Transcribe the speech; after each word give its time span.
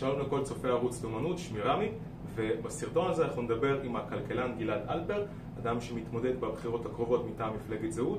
שלום 0.00 0.20
לכל 0.20 0.42
צופי 0.44 0.68
ערוץ 0.68 1.02
לאומנות, 1.02 1.38
שמי 1.38 1.60
רמי, 1.60 1.88
ובסרטון 2.34 3.10
הזה 3.10 3.24
אנחנו 3.24 3.42
נדבר 3.42 3.82
עם 3.82 3.96
הכלכלן 3.96 4.58
גלעד 4.58 4.80
אלפר, 4.88 5.26
אדם 5.58 5.80
שמתמודד 5.80 6.40
בבחירות 6.40 6.86
הקרובות 6.86 7.26
מטעם 7.26 7.54
מפלגת 7.54 7.92
זהות, 7.92 8.18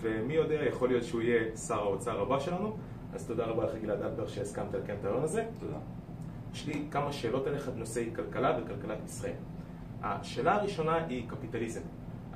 ומי 0.00 0.34
יודע, 0.34 0.64
יכול 0.64 0.88
להיות 0.88 1.04
שהוא 1.04 1.22
יהיה 1.22 1.56
שר 1.56 1.78
האוצר 1.78 2.20
הבא 2.20 2.38
שלנו, 2.38 2.76
אז 3.14 3.26
תודה 3.26 3.44
רבה 3.44 3.64
לך 3.64 3.70
גלעד 3.82 4.02
אלפר 4.02 4.26
שהסכמת 4.26 4.74
לקיים 4.74 4.98
את 5.00 5.04
הרעיון 5.04 5.24
הזה. 5.24 5.44
תודה. 5.60 5.76
יש 6.52 6.66
לי 6.66 6.84
כמה 6.90 7.12
שאלות 7.12 7.48
אליך 7.48 7.68
בנושאי 7.68 8.10
כלכלה 8.16 8.58
וכלכלת 8.62 8.98
ישראל. 9.04 9.36
השאלה 10.02 10.54
הראשונה 10.54 11.04
היא 11.04 11.28
קפיטליזם. 11.28 11.82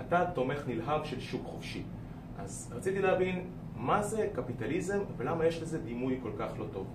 אתה 0.00 0.24
תומך 0.34 0.62
נלהב 0.66 1.04
של 1.04 1.20
שוק 1.20 1.42
חופשי. 1.44 1.82
אז 2.38 2.72
רציתי 2.76 2.98
להבין 2.98 3.50
מה 3.76 4.02
זה 4.02 4.28
קפיטליזם 4.32 4.98
ולמה 5.16 5.46
יש 5.46 5.62
לזה 5.62 5.78
דימוי 5.78 6.18
כל 6.22 6.30
כך 6.38 6.50
לא 6.58 6.64
טוב. 6.72 6.86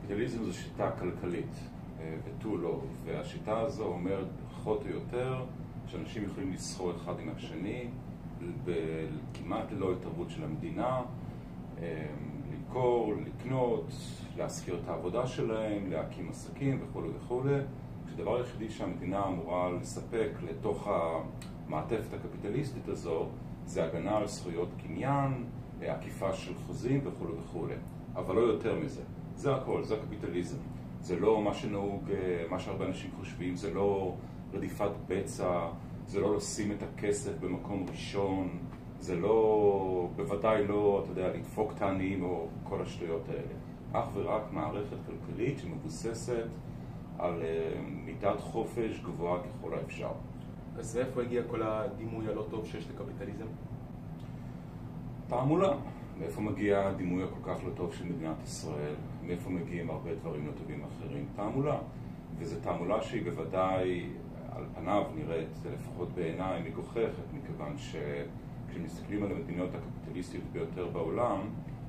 קפיטליזם 0.00 0.44
זו 0.44 0.54
שיטה 0.54 0.90
כלכלית, 0.90 1.54
אה, 2.00 2.16
ותו 2.24 2.56
לא, 2.56 2.80
והשיטה 3.04 3.60
הזו 3.60 3.84
אומרת 3.84 4.26
פחות 4.50 4.82
או 4.82 4.88
יותר 4.88 5.44
שאנשים 5.86 6.24
יכולים 6.24 6.52
לסחור 6.52 6.92
אחד 6.96 7.20
עם 7.20 7.28
השני 7.36 7.88
כמעט 9.34 9.72
ללא 9.72 9.92
התערבות 9.92 10.30
של 10.30 10.44
המדינה, 10.44 11.02
אה, 11.82 12.06
למכור, 12.52 13.14
לקנות, 13.26 13.86
להשכיר 14.36 14.80
את 14.84 14.88
העבודה 14.88 15.26
שלהם, 15.26 15.90
להקים 15.90 16.28
עסקים 16.28 16.80
וכולי 16.82 17.08
וכולי, 17.16 17.58
כשהדבר 18.06 18.36
היחידי 18.36 18.70
שהמדינה 18.70 19.26
אמורה 19.26 19.70
לספק 19.70 20.30
לתוך 20.42 20.88
המעטפת 20.88 22.14
הקפיטליסטית 22.14 22.88
הזו 22.88 23.26
זה 23.66 23.84
הגנה 23.84 24.16
על 24.16 24.26
זכויות 24.26 24.68
קניין, 24.86 25.44
עקיפה 25.80 26.32
של 26.32 26.52
חוזים 26.66 27.00
וכולי 27.04 27.32
וכולי, 27.32 27.74
אבל 28.14 28.34
לא 28.34 28.40
יותר 28.40 28.78
מזה. 28.78 29.02
זה 29.40 29.54
הכל, 29.54 29.84
זה 29.84 29.94
הקפיטליזם. 29.94 30.56
זה 31.00 31.20
לא 31.20 31.42
מה 31.42 31.54
שנהוג, 31.54 32.10
אה, 32.10 32.44
מה 32.50 32.58
שהרבה 32.58 32.86
אנשים 32.86 33.10
חושבים, 33.18 33.56
זה 33.56 33.74
לא 33.74 34.14
רדיפת 34.52 34.90
בצע, 35.08 35.68
זה 36.06 36.20
לא 36.20 36.36
לשים 36.36 36.72
את 36.72 36.82
הכסף 36.82 37.38
במקום 37.40 37.86
ראשון, 37.90 38.58
זה 38.98 39.16
לא, 39.16 40.08
בוודאי 40.16 40.66
לא, 40.66 41.00
אתה 41.02 41.12
יודע, 41.12 41.28
לדפוק 41.28 41.72
את 41.76 41.82
העניים 41.82 42.24
או 42.24 42.46
כל 42.64 42.82
השטויות 42.82 43.28
האלה. 43.28 43.54
אך 43.92 44.08
ורק 44.14 44.42
מערכת 44.52 44.96
כלכלית 45.06 45.58
שמבוססת 45.58 46.46
על 47.18 47.42
אה, 47.42 47.80
מידת 48.04 48.40
חופש 48.40 49.00
גבוהה 49.04 49.40
ככל 49.42 49.74
האפשר. 49.74 50.12
אז 50.78 50.96
מאיפה 50.96 51.22
הגיע 51.22 51.42
כל 51.50 51.62
הדימוי 51.62 52.28
הלא 52.28 52.46
טוב 52.50 52.66
שיש 52.66 52.88
לקפיטליזם? 52.90 53.46
תעמולה. 55.26 55.72
מאיפה 56.20 56.40
מגיע 56.40 56.88
הדימוי 56.88 57.24
הכל 57.24 57.40
כך 57.42 57.64
לא 57.64 57.70
טוב 57.76 57.94
של 57.94 58.04
מדינת 58.04 58.36
ישראל? 58.44 58.94
מאיפה 59.26 59.50
מגיעים 59.50 59.90
הרבה 59.90 60.14
דברים 60.14 60.46
לא 60.46 60.52
טובים 60.52 60.84
אחרים? 60.84 61.26
תעמולה. 61.36 61.78
וזו 62.38 62.56
תעמולה 62.60 63.02
שהיא 63.02 63.22
בוודאי, 63.22 64.06
על 64.52 64.64
פניו 64.74 65.02
נראית, 65.14 65.48
לפחות 65.74 66.08
בעיניי, 66.14 66.62
מגוחכת, 66.62 67.32
מכיוון 67.34 67.74
שכשמסתכלים 67.78 69.22
על 69.22 69.30
המדינות 69.32 69.70
הקפיטליסטיות 69.74 70.44
ביותר 70.52 70.88
בעולם, 70.88 71.40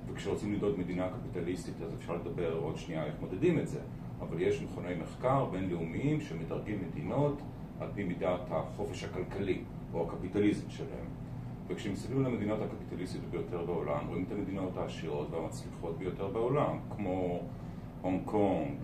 וכשרוצים 0.08 0.54
לדעות 0.54 0.78
מדינה 0.78 1.10
קפיטליסטית 1.10 1.82
אז 1.82 1.94
אפשר 1.94 2.16
לדבר 2.16 2.54
עוד 2.58 2.78
שנייה 2.78 3.06
איך 3.06 3.14
מודדים 3.22 3.60
את 3.60 3.68
זה, 3.68 3.80
אבל 4.20 4.42
יש 4.42 4.62
מכוני 4.62 4.96
מחקר 4.96 5.46
בינלאומיים 5.46 6.22
שמדרגים 6.22 6.80
מדינות 6.90 7.42
על 7.80 7.88
פי 7.94 8.04
מידת 8.04 8.40
החופש 8.50 9.04
הכלכלי 9.04 9.62
או 9.94 10.08
הקפיטליזם 10.08 10.70
שלהם. 10.70 11.21
וכשמסתכלים 11.72 12.20
על 12.20 12.26
המדינות 12.26 12.60
הקפיטליסטיות 12.62 13.26
ביותר 13.32 13.66
בעולם, 13.66 14.08
רואים 14.08 14.24
את 14.28 14.32
המדינות 14.32 14.78
העשירות 14.78 15.28
והמצליחות 15.32 15.98
ביותר 15.98 16.28
בעולם, 16.28 16.80
כמו 16.96 17.40
הונג 18.02 18.22
קונג, 18.26 18.78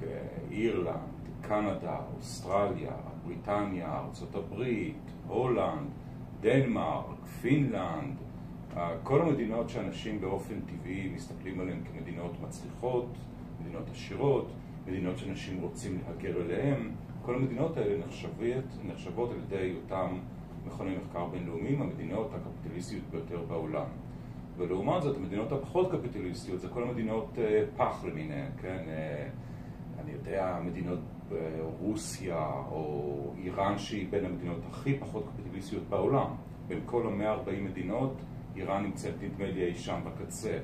אירלנד, 0.52 1.18
קנדה, 1.42 2.00
אוסטרליה, 2.18 2.92
בריטניה, 3.26 3.94
ארה"ב, 3.94 4.64
הולנד, 5.28 5.90
דנמרק, 6.42 7.26
פינלנד, 7.42 8.16
כל 9.04 9.22
המדינות 9.22 9.70
שאנשים 9.70 10.22
באופן 10.22 10.60
טבעי 10.62 11.10
מסתכלים 11.16 11.60
עליהן 11.60 11.80
כמדינות 11.84 12.32
מצליחות, 12.42 13.08
מדינות 13.62 13.90
עשירות, 13.92 14.52
מדינות 14.88 15.18
שאנשים 15.18 15.62
רוצים 15.62 16.00
להגר 16.08 16.42
אליהן, 16.42 16.92
כל 17.26 17.36
המדינות 17.36 17.78
האלה 17.78 18.06
נחשבות, 18.06 18.66
נחשבות 18.84 19.32
על 19.32 19.38
ידי 19.38 19.74
אותם 19.84 20.18
מכוני 20.68 20.96
מחקר 20.96 21.26
בינלאומיים, 21.26 21.82
המדינות 21.82 22.32
הקפיטליסטיות 22.34 23.04
ביותר 23.12 23.42
בעולם. 23.48 23.86
ולעומת 24.58 25.02
זאת, 25.02 25.18
המדינות 25.18 25.52
הפחות 25.52 25.92
קפיטליסטיות 25.92 26.62
זה 26.62 26.68
כל 26.68 26.84
המדינות 26.84 27.40
אה, 27.40 27.64
פח 27.78 28.04
למיניהן, 28.04 28.52
כן? 28.62 28.84
אה, 28.88 29.28
אני 30.00 30.12
יודע, 30.12 30.60
מדינות 30.66 31.00
אה, 31.32 31.38
רוסיה 31.80 32.48
או 32.72 33.34
איראן 33.38 33.78
שהיא 33.78 34.08
בין 34.10 34.26
המדינות 34.26 34.60
הכי 34.70 34.98
פחות 35.00 35.26
קפיטליסטיות 35.34 35.84
בעולם. 35.90 36.28
בין 36.68 36.80
כל 36.86 37.08
המאה 37.08 37.18
140 37.18 37.66
מדינות, 37.66 38.14
איראן 38.56 38.84
נמצאת 38.84 39.14
נדמה 39.22 39.46
לי 39.46 39.66
אי 39.66 39.76
שם 39.76 40.00
בקצה. 40.06 40.60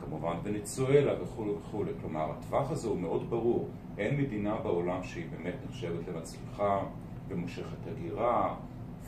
כמובן 0.00 0.36
ונצואלה 0.42 1.22
וכולי 1.22 1.50
וכולי. 1.50 1.92
כלומר, 2.00 2.30
הטווח 2.30 2.70
הזה 2.70 2.88
הוא 2.88 2.98
מאוד 2.98 3.30
ברור. 3.30 3.68
אין 3.98 4.20
מדינה 4.20 4.56
בעולם 4.56 5.02
שהיא 5.02 5.24
באמת 5.30 5.54
נחשבת 5.68 6.08
למצליחה 6.08 6.84
ומושכת 7.28 7.86
הגירה 7.86 8.54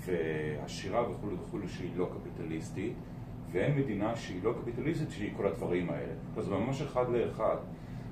ועשירה 0.04 1.10
וכולי 1.10 1.34
וכולי 1.34 1.69
שהיא 1.69 1.91
לא 1.97 2.09
קפיטליסטית, 2.12 2.92
ואין 3.53 3.78
מדינה 3.78 4.16
שהיא 4.16 4.41
לא 4.42 4.54
קפיטליסטית 4.62 5.10
שהיא 5.10 5.32
כל 5.37 5.47
הדברים 5.47 5.91
האלה. 5.91 6.12
אז 6.37 6.44
זה 6.44 6.50
ממש 6.50 6.82
אחד 6.82 7.04
לאחד. 7.09 7.56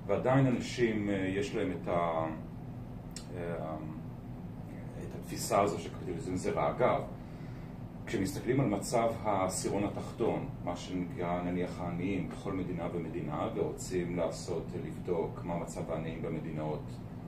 ועדיין 0.07 0.47
אנשים, 0.47 1.11
אה, 1.11 1.15
יש 1.15 1.55
להם 1.55 1.73
את, 1.73 1.89
ה... 1.89 2.27
אה, 3.37 3.77
את 5.01 5.15
התפיסה 5.21 5.61
הזו 5.61 5.79
שקפיטליזם 5.79 6.37
זה 6.37 6.51
רע. 6.51 6.71
אגב, 6.71 7.03
כשמסתכלים 8.07 8.61
על 8.61 8.67
מצב 8.67 9.11
העשירון 9.23 9.85
התחתון, 9.85 10.49
מה 10.65 10.77
שנקרא 10.77 11.43
נניח 11.43 11.81
העניים 11.81 12.29
בכל 12.29 12.53
מדינה 12.53 12.89
ומדינה, 12.95 13.49
ורוצים 13.55 14.17
לעשות, 14.17 14.63
לבדוק 14.87 15.41
מה 15.45 15.59
מצב 15.59 15.91
העניים 15.91 16.23
במדינות 16.23 16.83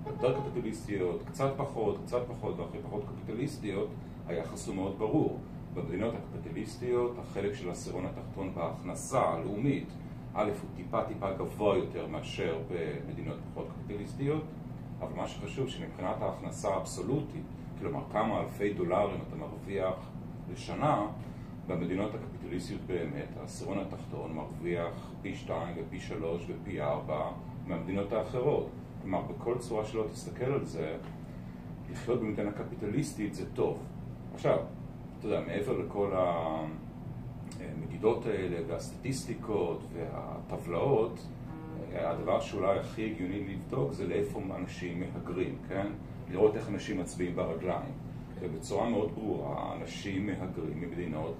יותר 0.06 0.40
קפיטליסטיות, 0.40 1.22
קצת 1.26 1.52
פחות, 1.56 1.98
קצת 2.04 2.22
פחות 2.28 2.58
והכי 2.58 2.78
פחות 2.82 3.04
קפיטליסטיות, 3.04 3.88
היחס 4.26 4.66
הוא 4.66 4.76
מאוד 4.76 4.98
ברור. 4.98 5.38
במדינות 5.74 6.14
הקפיטליסטיות 6.14 7.18
החלק 7.18 7.54
של 7.54 7.68
העשירון 7.68 8.06
התחתון 8.06 8.54
בהכנסה 8.54 9.20
הלאומית, 9.20 9.88
א' 10.34 10.50
הוא 10.62 10.70
טיפה 10.76 11.04
טיפה 11.04 11.32
גבוה 11.32 11.76
יותר 11.76 12.06
מאשר 12.06 12.58
במדינות 12.70 13.36
פחות 13.50 13.68
קפיטליסטיות, 13.72 14.42
אבל 15.00 15.12
מה 15.16 15.28
שחשוב 15.28 15.68
שמבחינת 15.68 16.22
ההכנסה 16.22 16.68
האבסולוטית, 16.68 17.42
כלומר 17.78 18.00
כמה 18.12 18.40
אלפי 18.40 18.72
דולרים 18.72 19.20
אתה 19.28 19.36
מרוויח 19.36 20.10
לשנה, 20.52 21.06
במדינות 21.66 22.14
הקפיטליסטיות 22.14 22.80
באמת, 22.86 23.28
העשירון 23.40 23.78
התחתון 23.78 24.32
מרוויח 24.32 25.12
פי 25.22 25.34
שתיים 25.34 25.76
ופי 25.76 26.00
שלוש 26.00 26.46
ופי 26.48 26.80
ארבע 26.80 27.30
מהמדינות 27.66 28.12
האחרות. 28.12 28.70
כלומר, 29.02 29.22
בכל 29.22 29.58
צורה 29.58 29.84
שלא 29.84 30.04
תסתכל 30.12 30.44
על 30.44 30.64
זה, 30.64 30.96
לחיות 31.92 32.20
במדינה 32.20 32.52
קפיטליסטית 32.52 33.34
זה 33.34 33.50
טוב. 33.54 33.78
עכשיו, 34.34 34.58
אתה 35.18 35.26
יודע, 35.26 35.40
מעבר 35.40 35.78
לכל 35.78 36.12
המדידות 37.60 38.26
האלה 38.26 38.56
והסטטיסטיקות 38.66 39.84
והטבלאות, 39.92 41.26
הדבר 41.94 42.40
שאולי 42.40 42.78
הכי 42.78 43.10
הגיוני 43.10 43.54
לבדוק 43.54 43.92
זה 43.92 44.06
לאיפה 44.06 44.40
אנשים 44.56 45.00
מהגרים, 45.00 45.56
כן? 45.68 45.86
לראות 46.30 46.56
איך 46.56 46.68
אנשים 46.68 47.00
מצביעים 47.00 47.36
ברגליים. 47.36 47.92
ובצורה 48.40 48.88
מאוד 48.88 49.12
ברורה, 49.14 49.76
אנשים 49.76 50.26
מהגרים 50.26 50.80
ממדינות 50.80 51.36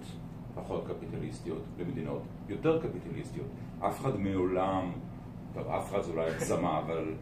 פחות 0.54 0.84
קפיטליסטיות 0.86 1.62
למדינות 1.78 2.22
יותר 2.48 2.80
קפיטליסטיות. 2.82 3.46
אף 3.80 4.00
אחד 4.00 4.20
מעולם, 4.20 4.92
טוב, 5.54 5.68
אף 5.68 5.90
אחד 5.90 6.02
זה 6.02 6.12
אולי 6.12 6.30
הגזמה, 6.30 6.78
אבל 6.78 7.14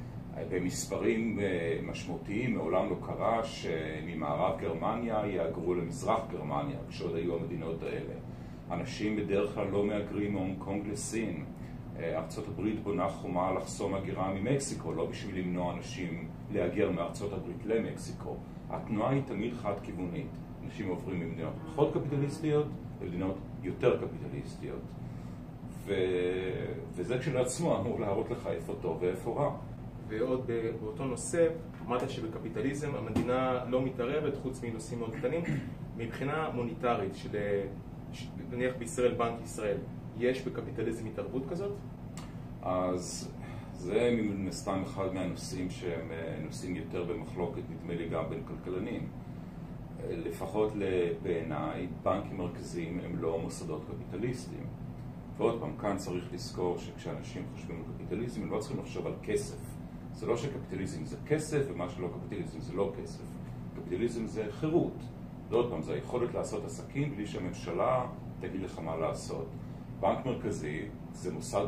במספרים 0.50 1.38
אה, 1.40 1.78
משמעותיים 1.82 2.54
מעולם 2.54 2.90
לא 2.90 2.96
קרה 3.06 3.44
שממערב 3.44 4.60
גרמניה 4.60 5.26
יהגרו 5.26 5.74
למזרח 5.74 6.20
גרמניה, 6.30 6.76
כשעוד 6.88 7.16
היו 7.16 7.36
המדינות 7.36 7.82
האלה. 7.82 8.14
אנשים 8.70 9.16
בדרך 9.16 9.54
כלל 9.54 9.68
לא 9.68 9.84
מהגרים 9.84 10.32
מהונג 10.32 10.58
קונג 10.58 10.86
לסין. 10.86 11.44
אה, 11.98 12.18
ארצות 12.18 12.48
הברית 12.48 12.82
בונה 12.82 13.08
חומה 13.08 13.52
לחסום 13.52 13.94
הגירה 13.94 14.34
ממקסיקו, 14.34 14.92
לא 14.92 15.06
בשביל 15.06 15.38
למנוע 15.38 15.74
אנשים 15.74 16.28
להגר 16.52 16.90
מארצות 16.90 17.32
הברית 17.32 17.66
למקסיקו. 17.66 18.36
התנועה 18.70 19.10
היא 19.10 19.22
תמיד 19.26 19.54
חד-כיוונית. 19.54 20.26
אנשים 20.64 20.88
עוברים 20.88 21.20
ממדינות 21.20 21.52
פחות 21.66 21.94
קפיטליסטיות 21.94 22.66
למדינות 23.02 23.38
יותר 23.62 24.06
קפיטליסטיות. 24.06 24.80
ו... 25.84 25.94
וזה 26.94 27.18
כשלעצמו 27.18 27.80
אמור 27.80 28.00
להראות 28.00 28.30
לך 28.30 28.46
איפה 28.46 28.74
טוב 28.80 28.98
ואיפה 29.00 29.30
רע. 29.30 29.56
ועוד 30.12 30.50
באותו 30.80 31.04
נושא, 31.04 31.48
אמרת 31.86 32.10
שבקפיטליזם 32.10 32.94
המדינה 32.94 33.64
לא 33.68 33.82
מתערבת 33.82 34.36
חוץ 34.42 34.62
מנושאים 34.64 34.98
מאוד 34.98 35.14
קטנים. 35.14 35.42
מבחינה 35.96 36.50
מוניטרית, 36.54 37.14
של 37.14 37.28
נניח 38.50 38.74
בישראל, 38.78 39.14
בנק 39.14 39.40
ישראל, 39.44 39.76
יש 40.18 40.42
בקפיטליזם 40.42 41.06
התערבות 41.06 41.42
כזאת? 41.50 41.72
אז 42.62 43.32
זה 43.74 44.16
מן 44.22 44.48
הסתם 44.48 44.82
אחד 44.82 45.14
מהנושאים 45.14 45.70
שהם 45.70 46.10
נושאים 46.44 46.76
יותר 46.76 47.04
במחלוקת, 47.04 47.62
נדמה 47.70 47.94
לי 47.94 48.08
גם 48.08 48.24
בין 48.30 48.42
כלכלנים. 48.44 49.08
לפחות 50.10 50.72
בעיניי, 51.22 51.88
בנקים 52.02 52.38
מרכזיים 52.38 53.00
הם 53.04 53.16
לא 53.16 53.38
מוסדות 53.42 53.82
קפיטליסטיים. 53.84 54.66
ועוד 55.36 55.60
פעם, 55.60 55.76
כאן 55.76 55.96
צריך 55.96 56.32
לזכור 56.32 56.78
שכשאנשים 56.78 57.42
חושבים 57.54 57.76
על 57.76 57.82
קפיטליזם, 57.94 58.42
הם 58.42 58.50
לא 58.50 58.58
צריכים 58.58 58.80
לחשוב 58.80 59.06
על 59.06 59.14
כסף. 59.22 59.71
זה 60.12 60.26
לא 60.26 60.36
שקפיטליזם 60.36 61.04
זה 61.04 61.16
כסף, 61.26 61.62
ומה 61.68 61.88
שלא 61.88 62.08
קפיטליזם 62.08 62.60
זה 62.60 62.72
לא 62.72 62.92
כסף. 63.02 63.24
קפיטליזם 63.76 64.26
זה 64.26 64.46
חירות. 64.50 64.96
ועוד 65.48 65.70
פעם, 65.70 65.82
זה 65.82 65.92
היכולת 65.92 66.34
לעשות 66.34 66.64
עסקים 66.64 67.14
בלי 67.16 67.26
שהממשלה 67.26 68.06
תגיד 68.40 68.62
לך 68.62 68.78
מה 68.78 68.96
לעשות. 68.96 69.46
בנק 70.00 70.26
מרכזי 70.26 70.82
זה 71.12 71.32
מוסד 71.32 71.66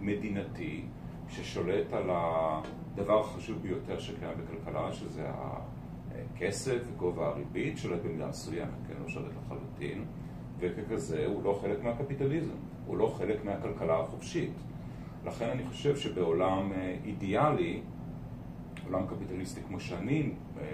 מדינתי 0.00 0.84
ששולט 1.28 1.92
על 1.92 2.10
הדבר 2.10 3.20
החשוב 3.20 3.62
ביותר 3.62 3.98
שקיים 3.98 4.38
בכלכלה, 4.38 4.92
שזה 4.92 5.30
הכסף 5.30 6.78
וגובה 6.92 7.26
הריבית, 7.26 7.78
שולט 7.78 8.02
במידה 8.02 8.26
מסוימת, 8.26 8.70
כן, 8.88 8.94
לא 9.02 9.08
שולט 9.08 9.32
לחלוטין, 9.44 10.04
וככזה 10.58 11.26
הוא 11.26 11.44
לא 11.44 11.58
חלק 11.62 11.84
מהקפיטליזם, 11.84 12.54
הוא 12.86 12.96
לא 12.96 13.14
חלק 13.18 13.44
מהכלכלה 13.44 14.00
החופשית. 14.00 14.52
לכן 15.26 15.50
אני 15.50 15.62
חושב 15.68 15.96
שבעולם 15.96 16.72
אה, 16.72 16.96
אידיאלי, 17.04 17.80
עולם 18.86 19.06
קפיטליסטי 19.06 19.60
כמו 19.68 19.80
שאני 19.80 20.30
אה, 20.58 20.64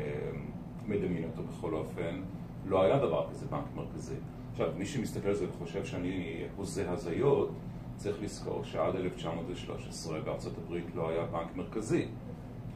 מדמיין 0.86 1.24
אותו 1.24 1.42
בכל 1.42 1.74
אופן, 1.74 2.20
לא 2.66 2.82
היה 2.82 2.98
דבר 2.98 3.26
כזה 3.30 3.46
בנק 3.46 3.64
מרכזי. 3.74 4.14
עכשיו, 4.52 4.68
מי 4.76 4.86
שמסתכל 4.86 5.28
על 5.28 5.34
זה 5.34 5.46
וחושב 5.50 5.84
שאני 5.84 6.42
הוזה 6.56 6.90
הזיות, 6.90 7.50
צריך 7.96 8.22
לזכור 8.22 8.64
שעד 8.64 8.96
1913 8.96 10.20
בארצות 10.20 10.52
הברית 10.58 10.94
לא 10.94 11.08
היה 11.08 11.24
בנק 11.26 11.56
מרכזי. 11.56 12.06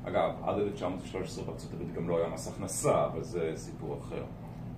אגב, 0.04 0.30
עד 0.42 0.58
1913 0.58 1.44
בארצות 1.44 1.72
הברית 1.72 1.92
גם 1.92 2.08
לא 2.08 2.18
היה 2.18 2.28
מס 2.28 2.48
הכנסה, 2.48 3.06
אבל 3.06 3.22
זה 3.22 3.52
סיפור 3.56 3.98
אחר. 3.98 4.24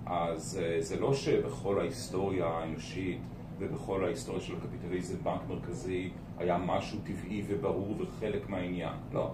אז 0.05 0.59
אה, 0.61 0.81
זה 0.81 0.99
לא 0.99 1.13
שבכל 1.13 1.79
ההיסטוריה 1.79 2.45
האנושית 2.45 3.19
ובכל 3.59 4.05
ההיסטוריה 4.05 4.41
של 4.41 4.53
הקפיטליזם 4.57 5.17
בנק 5.23 5.41
מרכזי 5.49 6.09
היה 6.37 6.57
משהו 6.57 6.99
טבעי 7.03 7.43
וברור 7.47 7.95
וחלק 7.99 8.49
מהעניין. 8.49 8.93
לא. 9.13 9.31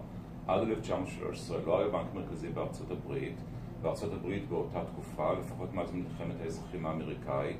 עד 0.48 0.62
1913 0.62 1.58
לא 1.66 1.80
היה 1.80 1.88
בנק 1.88 2.14
מרכזי 2.14 2.50
בארצות 2.50 2.92
הברית. 2.92 3.36
בארצות 3.82 4.14
הברית 4.14 4.50
באותה 4.50 4.86
תקופה, 4.86 5.34
לפחות 5.34 5.74
מאז 5.74 5.92
מלחמת 5.92 6.42
האזרחים 6.42 6.86
האמריקאית 6.86 7.58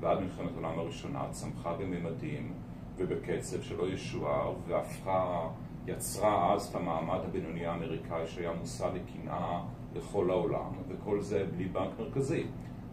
ועד 0.00 0.20
מלחמת 0.20 0.50
העולם 0.54 0.78
הראשונה, 0.78 1.24
צמחה 1.30 1.74
בממדים 1.74 2.52
ובקצב 2.96 3.62
שלא 3.62 3.88
ישוער 3.88 4.54
והפכה, 4.66 5.48
יצרה 5.86 6.54
אז 6.54 6.66
את 6.66 6.74
המעמד 6.74 7.18
הבינוני 7.24 7.66
האמריקאי 7.66 8.26
שהיה 8.26 8.52
מושא 8.52 8.88
לקנאה 8.94 9.60
לכל 9.94 10.30
העולם, 10.30 10.70
וכל 10.88 11.20
זה 11.20 11.46
בלי 11.56 11.64
בנק 11.64 11.90
מרכזי. 11.98 12.46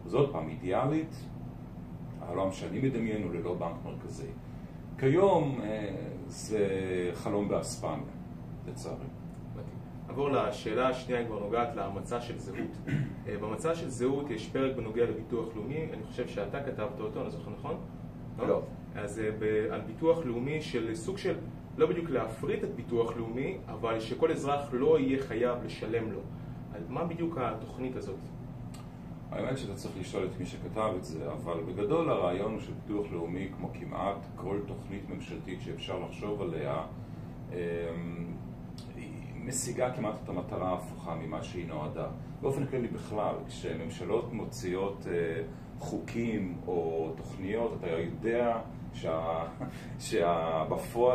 אז 0.06 0.14
עוד 0.14 0.32
פעם, 0.32 0.48
אידיאלית, 0.48 1.14
העולם 2.20 2.52
שאני 2.52 2.80
מדמיין 2.80 3.22
הוא 3.22 3.34
ללא 3.34 3.54
בנק 3.54 3.76
מרכזי. 3.84 4.30
כיום 4.98 5.60
אה, 5.62 5.94
זה 6.26 6.68
חלום 7.14 7.48
באספמיה, 7.48 8.14
לצערי. 8.68 9.06
נעבור 10.06 10.30
לשאלה 10.30 10.88
השנייה, 10.88 11.20
היא 11.20 11.26
כבר 11.26 11.38
נוגעת 11.38 11.76
למצע 11.76 12.20
של 12.20 12.38
זהות. 12.38 12.76
אה, 13.28 13.38
במצע 13.40 13.74
של 13.74 13.88
זהות 13.88 14.30
יש 14.30 14.48
פרק 14.48 14.76
בנוגע 14.76 15.04
לביטוח 15.04 15.56
לאומי, 15.56 15.86
אני 15.92 16.02
חושב 16.02 16.28
שאתה 16.28 16.62
כתבת 16.62 17.00
אותו, 17.00 17.22
אני 17.22 17.30
זוכר 17.30 17.50
נכון? 17.58 17.76
לא. 18.38 18.62
אז 18.94 19.18
אה, 19.18 19.74
על 19.74 19.80
ביטוח 19.80 20.18
לאומי 20.24 20.60
של 20.60 20.94
סוג 20.94 21.18
של, 21.18 21.36
לא 21.76 21.86
בדיוק 21.86 22.10
להפריט 22.10 22.64
את 22.64 22.74
ביטוח 22.74 23.16
לאומי, 23.16 23.58
אבל 23.68 24.00
שכל 24.00 24.30
אזרח 24.30 24.68
לא 24.72 24.98
יהיה 24.98 25.22
חייב 25.22 25.64
לשלם 25.64 26.12
לו. 26.12 26.20
על 26.74 26.80
מה 26.88 27.04
בדיוק 27.04 27.38
התוכנית 27.38 27.96
הזאת? 27.96 28.16
האמת 29.34 29.58
שאתה 29.58 29.74
צריך 29.74 29.94
לשאול 30.00 30.24
את 30.24 30.40
מי 30.40 30.46
שכתב 30.46 30.92
את 30.96 31.04
זה, 31.04 31.32
אבל 31.32 31.60
בגדול 31.62 32.10
הרעיון 32.10 32.52
הוא 32.52 32.60
שביטוח 32.60 33.06
לאומי, 33.12 33.48
כמו 33.56 33.70
כמעט 33.74 34.26
כל 34.36 34.58
תוכנית 34.66 35.08
ממשלתית 35.08 35.62
שאפשר 35.62 35.98
לחשוב 35.98 36.42
עליה, 36.42 36.84
אמ, 37.52 37.56
משיגה 39.34 39.92
כמעט 39.92 40.14
את 40.24 40.28
המטרה 40.28 40.68
ההפוכה 40.68 41.14
ממה 41.14 41.42
שהיא 41.42 41.66
נועדה. 41.66 42.06
באופן 42.40 42.66
כללי 42.66 42.88
בכלל, 42.88 43.34
כשממשלות 43.48 44.32
מוציאות 44.32 45.06
אה, 45.10 45.42
חוקים 45.78 46.58
או 46.66 47.10
תוכניות, 47.16 47.76
אתה 47.80 47.90
יודע 47.90 48.60
שה... 48.94 49.44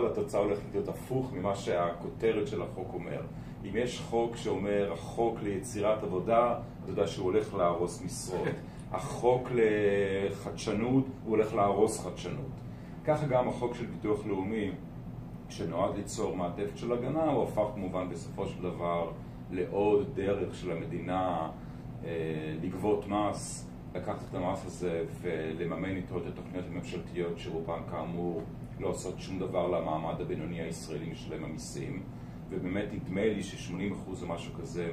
התוצאה 0.06 0.42
הולכת 0.42 0.66
להיות 0.72 0.88
הפוך 0.88 1.34
ממה 1.34 1.56
שהכותרת 1.56 2.48
של 2.48 2.62
החוק 2.62 2.94
אומר. 2.94 3.22
אם 3.64 3.72
יש 3.76 4.00
חוק 4.00 4.36
שאומר 4.36 4.94
החוק 4.94 5.40
ליצירת 5.44 6.04
עבודה, 6.04 6.60
אתה 6.84 6.92
יודע 6.92 7.08
שהוא 7.08 7.26
הולך 7.26 7.54
להרוס 7.54 8.02
משרות. 8.02 8.48
החוק 8.92 9.50
לחדשנות, 9.52 11.06
הוא 11.24 11.36
הולך 11.36 11.54
להרוס 11.54 12.06
חדשנות. 12.06 12.52
ככה 13.06 13.28
גם 13.28 13.48
החוק 13.50 13.76
של 13.76 13.86
ביטוח 13.86 14.26
לאומי, 14.26 14.72
שנועד 15.50 15.96
ליצור 15.96 16.36
מעטפת 16.36 16.78
של 16.78 16.92
הגנה, 16.92 17.24
הוא 17.24 17.44
הפך 17.44 17.66
כמובן 17.76 18.10
בסופו 18.10 18.48
של 18.48 18.62
דבר 18.62 19.12
לעוד 19.52 20.08
דרך 20.16 20.56
של 20.56 20.72
המדינה 20.72 21.50
אה, 22.06 22.56
לגבות 22.62 23.08
מס, 23.08 23.70
לקחת 23.96 24.24
את 24.30 24.36
המס 24.36 24.66
הזה 24.66 25.04
ולממן 25.22 25.96
איתו 25.96 26.18
את 26.18 26.26
התוכניות 26.28 26.66
הממשלתיות 26.72 27.40
שרובן 27.40 27.80
כאמור 27.92 28.42
לא 28.80 28.88
עושות 28.88 29.20
שום 29.20 29.40
דבר 29.40 29.68
למעמד 29.68 30.22
הבינוני 30.22 30.62
הישראלי 30.62 31.12
משלם 31.12 31.44
המיסים. 31.44 32.04
ובאמת 32.50 32.86
נדמה 32.94 33.26
לי 33.26 33.44
ש-80% 33.44 34.22
או 34.22 34.28
משהו 34.28 34.54
כזה 34.54 34.92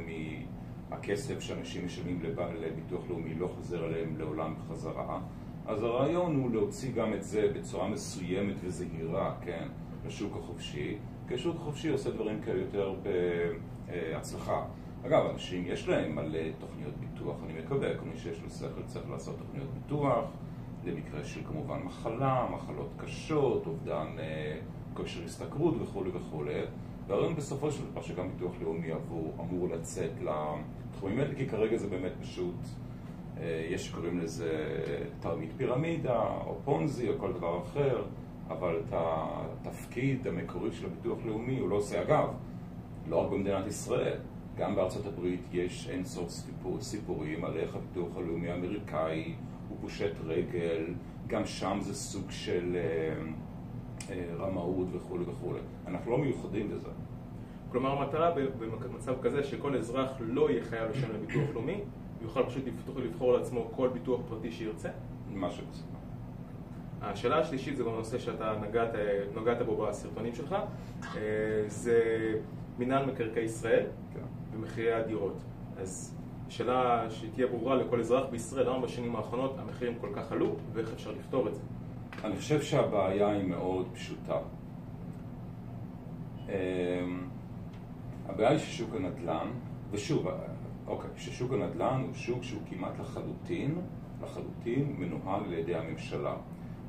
מהכסף 0.90 1.40
שאנשים 1.40 1.86
משלמים 1.86 2.20
לביטוח 2.60 3.00
לאומי 3.08 3.34
לא 3.34 3.46
חוזר 3.46 3.86
אליהם 3.86 4.18
לעולם 4.18 4.54
בחזרה. 4.54 5.20
אז 5.66 5.82
הרעיון 5.82 6.36
הוא 6.36 6.50
להוציא 6.50 6.92
גם 6.92 7.14
את 7.14 7.22
זה 7.22 7.52
בצורה 7.54 7.88
מסוימת 7.88 8.56
וזהירה, 8.64 9.34
כן, 9.40 9.68
לשוק 10.06 10.36
החופשי, 10.36 10.98
כי 11.28 11.34
השוק 11.34 11.56
החופשי 11.56 11.88
עושה 11.88 12.10
דברים 12.10 12.40
כאלה 12.40 12.60
יותר 12.60 12.94
בהצלחה. 13.02 14.64
אגב, 15.06 15.26
אנשים 15.32 15.64
יש 15.66 15.88
להם 15.88 16.14
מלא 16.14 16.38
תוכניות 16.58 16.94
ביטוח, 16.96 17.36
אני 17.44 17.60
מקווה, 17.60 17.98
כל 17.98 18.04
מי 18.04 18.16
שיש 18.16 18.42
לו 18.42 18.50
שכל 18.50 18.82
צריך 18.86 19.10
לעשות 19.10 19.38
תוכניות 19.38 19.68
ביטוח, 19.74 20.24
למקרה 20.84 21.24
של 21.24 21.40
כמובן 21.44 21.78
מחלה, 21.84 22.46
מחלות 22.54 22.90
קשות, 22.96 23.66
אובדן 23.66 24.06
אה, 24.18 24.58
כושר 24.94 25.24
השתכרות 25.24 25.74
וכולי 25.82 26.10
וכולי. 26.14 26.60
והרעיון 27.06 27.36
בסופו 27.36 27.70
של 27.70 27.82
דבר 27.90 28.02
שגם 28.02 28.28
ביטוח 28.28 28.52
לאומי 28.62 28.92
עבור, 28.92 29.34
אמור 29.40 29.68
לצאת 29.68 30.10
לתחומים 30.20 31.18
האלה, 31.18 31.34
כי 31.34 31.46
כרגע 31.48 31.76
זה 31.76 31.88
באמת 31.88 32.12
פשוט, 32.20 32.54
אה, 33.40 33.66
יש 33.70 33.86
שקוראים 33.86 34.18
לזה 34.18 34.78
תרמית 35.20 35.50
פירמידה, 35.56 36.22
או 36.46 36.56
פונזי, 36.64 37.08
או 37.08 37.14
כל 37.18 37.32
דבר 37.32 37.62
אחר, 37.62 38.04
אבל 38.48 38.80
את 38.88 38.92
התפקיד 38.92 40.26
המקורי 40.26 40.72
של 40.72 40.86
הביטוח 40.86 41.18
לאומי 41.26 41.58
הוא 41.58 41.68
לא 41.68 41.76
עושה. 41.76 42.02
אגב, 42.02 42.28
לא 43.08 43.16
רק 43.16 43.30
במדינת 43.30 43.66
ישראל, 43.66 44.18
גם 44.56 44.74
בארצות 44.74 45.06
הברית 45.06 45.40
יש 45.52 45.88
אין 45.88 46.04
סוף 46.04 46.28
סיפור, 46.28 46.80
סיפורים 46.80 47.44
על 47.44 47.56
איך 47.56 47.76
הביטוח 47.76 48.16
הלאומי 48.16 48.50
האמריקאי 48.50 49.34
הוא 49.68 49.78
פושט 49.80 50.12
רגל, 50.24 50.94
גם 51.26 51.46
שם 51.46 51.78
זה 51.80 51.94
סוג 51.94 52.30
של... 52.30 52.76
אה, 54.10 54.14
אה, 54.14 54.46
רמאות 54.46 54.86
וכולי 54.92 55.24
וכולי. 55.24 55.60
אנחנו 55.86 56.10
לא 56.10 56.18
מיוחדים 56.18 56.70
בזה. 56.70 56.88
כלומר, 57.72 57.90
המטרה 57.90 58.30
במצב 58.58 59.14
כזה 59.22 59.44
שכל 59.44 59.76
אזרח 59.76 60.10
לא 60.20 60.50
יהיה 60.50 60.64
חייב 60.64 60.90
לשלם 60.90 61.14
לביטוח 61.14 61.54
לאומי, 61.54 61.80
יוכל 62.22 62.42
פשוט 62.46 62.64
לבחור 62.96 63.32
לעצמו 63.32 63.70
כל 63.76 63.88
ביטוח 63.88 64.20
פרטי 64.28 64.52
שירצה? 64.52 64.88
משהו 65.34 65.64
כזה. 65.72 65.82
השאלה 67.02 67.38
השלישית 67.38 67.76
זה 67.76 67.84
גם 67.84 67.90
נושא 67.90 68.18
שאתה 68.18 68.54
נגעת, 68.68 68.90
נגעת 69.36 69.66
בו 69.66 69.76
בסרטונים 69.76 70.34
שלך, 70.34 70.56
אה, 71.16 71.20
זה 71.66 72.00
מינהל 72.78 73.06
מקרקעי 73.06 73.44
ישראל 73.44 73.86
כן. 74.14 74.20
ומחירי 74.56 74.92
הדירות. 74.92 75.36
אז 75.78 76.16
שאלה 76.48 77.10
שתהיה 77.10 77.46
ברורה 77.46 77.76
לכל 77.76 78.00
אזרח 78.00 78.24
בישראל, 78.30 78.68
למה 78.68 78.80
בשנים 78.80 79.16
האחרונות 79.16 79.58
המחירים 79.58 79.94
כל 80.00 80.08
כך 80.14 80.32
עלו 80.32 80.56
ואיך 80.72 80.92
אפשר 80.92 81.12
לפתור 81.12 81.48
את 81.48 81.54
זה? 81.54 81.60
אני 82.26 82.36
חושב 82.36 82.62
שהבעיה 82.62 83.28
היא 83.28 83.44
מאוד 83.44 83.88
פשוטה. 83.94 84.38
אמ, 86.48 86.52
הבעיה 88.26 88.50
היא 88.50 88.58
ששוק 88.58 88.94
הנדל"ן, 88.94 89.48
ושוב, 89.90 90.26
אוקיי, 90.86 91.10
ששוק 91.16 91.52
הנדל"ן 91.52 92.02
הוא 92.06 92.14
שוק 92.14 92.42
שהוא 92.42 92.62
כמעט 92.70 93.00
לחלוטין, 93.00 93.74
לחלוטין 94.22 94.96
מנוהל 94.98 95.44
על 95.44 95.52
ידי 95.52 95.74
הממשלה. 95.74 96.36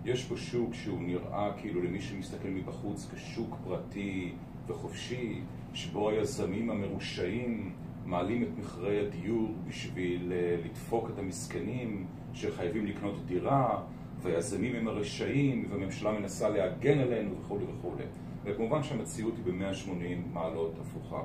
יש 0.06 0.25
פה 0.25 0.38
שוק 0.38 0.74
שהוא 0.74 1.01
נראה 1.01 1.51
כאילו 1.58 1.82
למי 1.82 2.01
שמסתכל 2.01 2.48
מבחוץ 2.48 3.10
כשוק 3.13 3.56
פרטי 3.63 4.34
וחופשי, 4.67 5.41
שבו 5.74 6.10
היזמים 6.10 6.70
המרושעים 6.70 7.74
מעלים 8.06 8.44
את 8.44 8.50
מחירי 8.60 9.08
הדיור 9.08 9.53
בשביל 9.67 10.34
אה, 10.36 10.58
לדפוק 10.65 11.10
את 11.10 11.20
המסכנים 11.20 12.08
שחייבים 12.34 12.86
לקנות 12.86 13.25
דירה, 13.25 13.82
והיזמים 14.27 14.75
הם 14.75 14.88
הרשעים, 14.88 15.67
והממשלה 15.69 16.12
מנסה 16.12 16.50
להגן 16.50 17.00
עלינו 17.00 17.36
וכולי 17.39 17.65
וכולי. 17.65 18.03
וכמובן 18.43 18.84
שהמציאות 18.84 19.34
היא 19.38 19.53
ב-180 19.53 20.34
מעלות 20.34 20.74
הפוכה. 20.81 21.24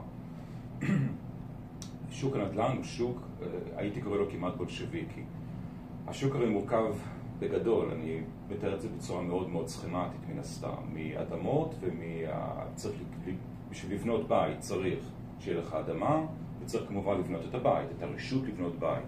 שוק 2.10 2.36
הנדל"ן 2.36 2.76
הוא 2.76 2.84
שוק, 2.84 3.18
אה, 3.42 3.46
הייתי 3.76 4.00
קורא 4.00 4.16
לו 4.16 4.30
כמעט 4.30 4.54
בולשביקי. 4.56 5.22
השוק 6.06 6.34
הרי 6.34 6.48
מורכב 6.48 6.94
בגדול, 7.38 7.90
אני 7.90 8.20
מתאר 8.50 8.74
את 8.74 8.80
זה 8.80 8.88
בצורה 8.88 9.22
מאוד 9.22 9.50
מאוד 9.50 9.68
סכמטית 9.68 10.20
מן 10.28 10.38
הסתם, 10.38 10.74
מאדמות 10.94 11.74
ומצריך, 11.80 12.96
בשביל 13.70 13.94
לבנות 13.94 14.28
בית 14.28 14.58
צריך 14.58 14.98
שיהיה 15.40 15.58
לך 15.58 15.74
אדמה 15.74 16.26
וצריך 16.62 16.88
כמובן 16.88 17.18
לבנות 17.18 17.40
את 17.48 17.54
הבית, 17.54 17.88
את 17.98 18.02
הרשות 18.02 18.42
לבנות 18.46 18.78
בית. 18.78 19.04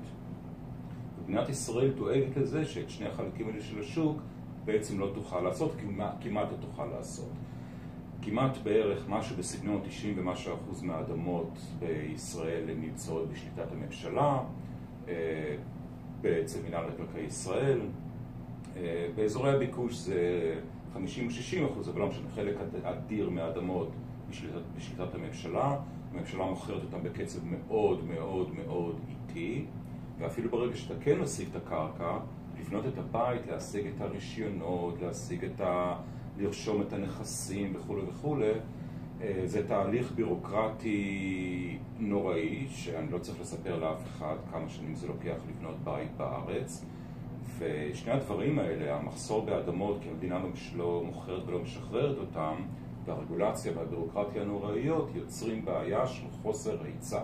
מדינת 1.25 1.49
ישראל 1.49 1.91
דואגת 1.91 2.37
לזה 2.37 2.65
שאת 2.65 2.91
שני 2.91 3.07
החלקים 3.07 3.49
האלה 3.49 3.63
של 3.63 3.81
השוק 3.81 4.19
בעצם 4.65 5.01
לא 5.01 5.11
תוכל 5.15 5.41
לעשות, 5.41 5.73
כמעט, 6.21 6.53
לא 6.53 6.57
תוכל 6.61 6.87
לעשות. 6.87 7.33
כמעט 8.23 8.59
בערך 8.63 9.09
משהו 9.09 9.37
בסגנון 9.37 9.81
90 9.85 10.15
ומשהו 10.19 10.55
אחוז 10.55 10.83
מהאדמות 10.83 11.59
בישראל 11.79 12.65
נמצאות 12.77 13.29
בשליטת 13.29 13.73
הממשלה, 13.73 14.39
אה, 15.09 15.57
בעצם 16.21 16.59
מנהל 16.69 16.85
מקרקעי 16.87 17.25
ישראל. 17.25 17.81
אה, 18.77 19.09
באזורי 19.15 19.51
הביקוש 19.51 19.95
זה 19.95 20.55
50 20.95 21.27
או 21.27 21.31
60 21.31 21.65
אחוז, 21.65 21.89
אבל 21.89 22.01
לא 22.01 22.07
משנה, 22.07 22.29
חלק 22.35 22.57
אדיר 22.83 23.31
מהאדמות 23.31 23.89
בשליטת, 24.31 24.63
בשליטת 24.77 25.15
הממשלה. 25.15 25.77
הממשלה 26.15 26.45
מוכרת 26.45 26.83
אותם 26.83 27.03
בקצב 27.03 27.39
מאוד 27.45 28.05
מאוד 28.05 28.55
מאוד 28.55 29.01
איטי, 29.09 29.65
ואפילו 30.19 30.51
ברגע 30.51 30.77
שאתה 30.77 30.95
כן 31.01 31.19
משיג 31.19 31.49
את 31.51 31.57
הקרקע, 31.57 32.19
לבנות 32.61 32.87
את 32.87 32.99
הבית, 32.99 33.47
להשיג 33.47 33.87
את 33.87 34.01
הרישיונות, 34.01 35.03
להשיג 35.03 35.45
את 35.45 35.61
ה... 35.61 35.97
לרשום 36.39 36.83
את 36.83 36.93
הנכסים 36.93 37.73
וכולי 37.77 38.03
וכולי, 38.03 38.53
אה, 39.21 39.43
זה 39.45 39.69
תהליך 39.69 40.13
בירוקרטי 40.13 41.79
נוראי, 41.99 42.67
שאני 42.69 43.13
לא 43.13 43.19
צריך 43.19 43.41
לספר 43.41 43.79
לאף 43.79 44.07
אחד 44.07 44.37
כמה 44.53 44.69
שנים 44.69 44.95
זה 44.95 45.07
לוקח 45.07 45.37
לבנות 45.49 45.77
בית 45.85 46.17
בארץ. 46.17 46.85
ושני 47.59 48.13
הדברים 48.13 48.59
האלה, 48.59 48.97
המחסור 48.97 49.45
באדמות, 49.45 49.99
כי 50.03 50.09
המדינה 50.09 50.39
לא 50.77 51.03
מוכרת 51.05 51.43
ולא 51.47 51.59
משחררת 51.59 52.19
אותם, 52.19 52.55
והרגולציה 53.05 53.73
והבירוקרטיה 53.77 54.43
הנוראיות, 54.43 55.11
יוצרים 55.15 55.65
בעיה 55.65 56.07
של 56.07 56.27
חוסר 56.43 56.83
היצע. 56.85 57.21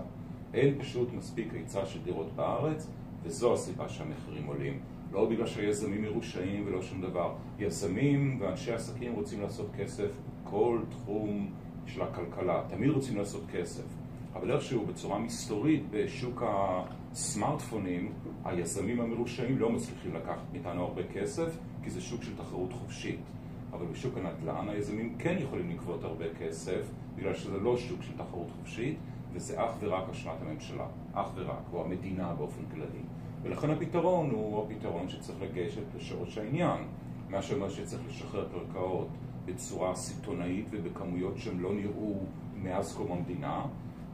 אין 0.54 0.78
פשוט 0.78 1.12
מספיק 1.12 1.54
היצע 1.54 1.87
של 1.87 2.02
דירות 2.02 2.33
בארץ, 2.37 2.90
וזו 3.23 3.54
הסיבה 3.54 3.88
שהמחירים 3.88 4.47
עולים. 4.47 4.80
לא 5.12 5.26
בגלל 5.26 5.47
שהיזמים 5.47 6.02
מרושעים 6.02 6.64
ולא 6.66 6.83
שום 6.83 7.00
דבר. 7.00 7.35
יזמים 7.59 8.38
ואנשי 8.40 8.73
עסקים 8.73 9.14
רוצים 9.14 9.40
לעשות 9.40 9.66
כסף 9.78 10.11
בכל 10.45 10.80
תחום 10.90 11.50
של 11.87 12.02
הכלכלה, 12.02 12.62
תמיד 12.69 12.90
רוצים 12.90 13.16
לעשות 13.16 13.42
כסף. 13.52 13.83
אבל 14.35 14.50
איכשהו 14.50 14.87
בצורה 14.87 15.19
מסתורית 15.19 15.83
בשוק 15.90 16.42
הסמארטפונים, 16.47 18.12
היזמים 18.45 19.00
המרושעים 19.00 19.59
לא 19.59 19.73
מצליחים 19.73 20.14
לקחת 20.14 20.52
מאיתנו 20.52 20.83
הרבה 20.83 21.02
כסף, 21.14 21.59
כי 21.83 21.90
זה 21.90 22.00
שוק 22.00 22.23
של 22.23 22.37
תחרות 22.37 22.73
חופשית. 22.73 23.21
אבל 23.73 23.87
בשוק 23.87 24.14
הנדל"ן 24.16 24.69
היזמים 24.69 25.14
כן 25.19 25.37
יכולים 25.40 25.71
לגבות 25.71 26.04
הרבה 26.04 26.25
כסף, 26.40 26.90
בגלל 27.16 27.35
שזה 27.35 27.59
לא 27.59 27.76
שוק 27.76 28.02
של 28.02 28.12
תחרות 28.16 28.50
חופשית, 28.59 28.97
וזה 29.33 29.65
אך 29.65 29.71
ורק 29.81 30.09
אשמת 30.11 30.35
הממשלה, 30.41 30.87
אך 31.13 31.27
ורק, 31.35 31.63
או 31.73 31.85
המדינה 31.85 32.35
באופן 32.35 32.63
כללי. 32.75 33.03
ולכן 33.43 33.71
הפתרון 33.71 34.31
הוא 34.31 34.65
הפתרון 34.65 35.09
שצריך 35.09 35.43
לגשת 35.43 35.83
לשורש 35.97 36.39
העניין, 36.39 36.81
מה 37.29 37.43
שאומר 37.43 37.69
שצריך 37.69 38.03
לשחרר 38.09 38.49
קרקעות 38.53 39.09
בצורה 39.45 39.95
סיטונאית 39.95 40.67
ובכמויות 40.71 41.39
שהם 41.39 41.61
לא 41.61 41.75
נראו 41.75 42.15
מאז 42.57 42.95
קום 42.97 43.13
המדינה, 43.13 43.67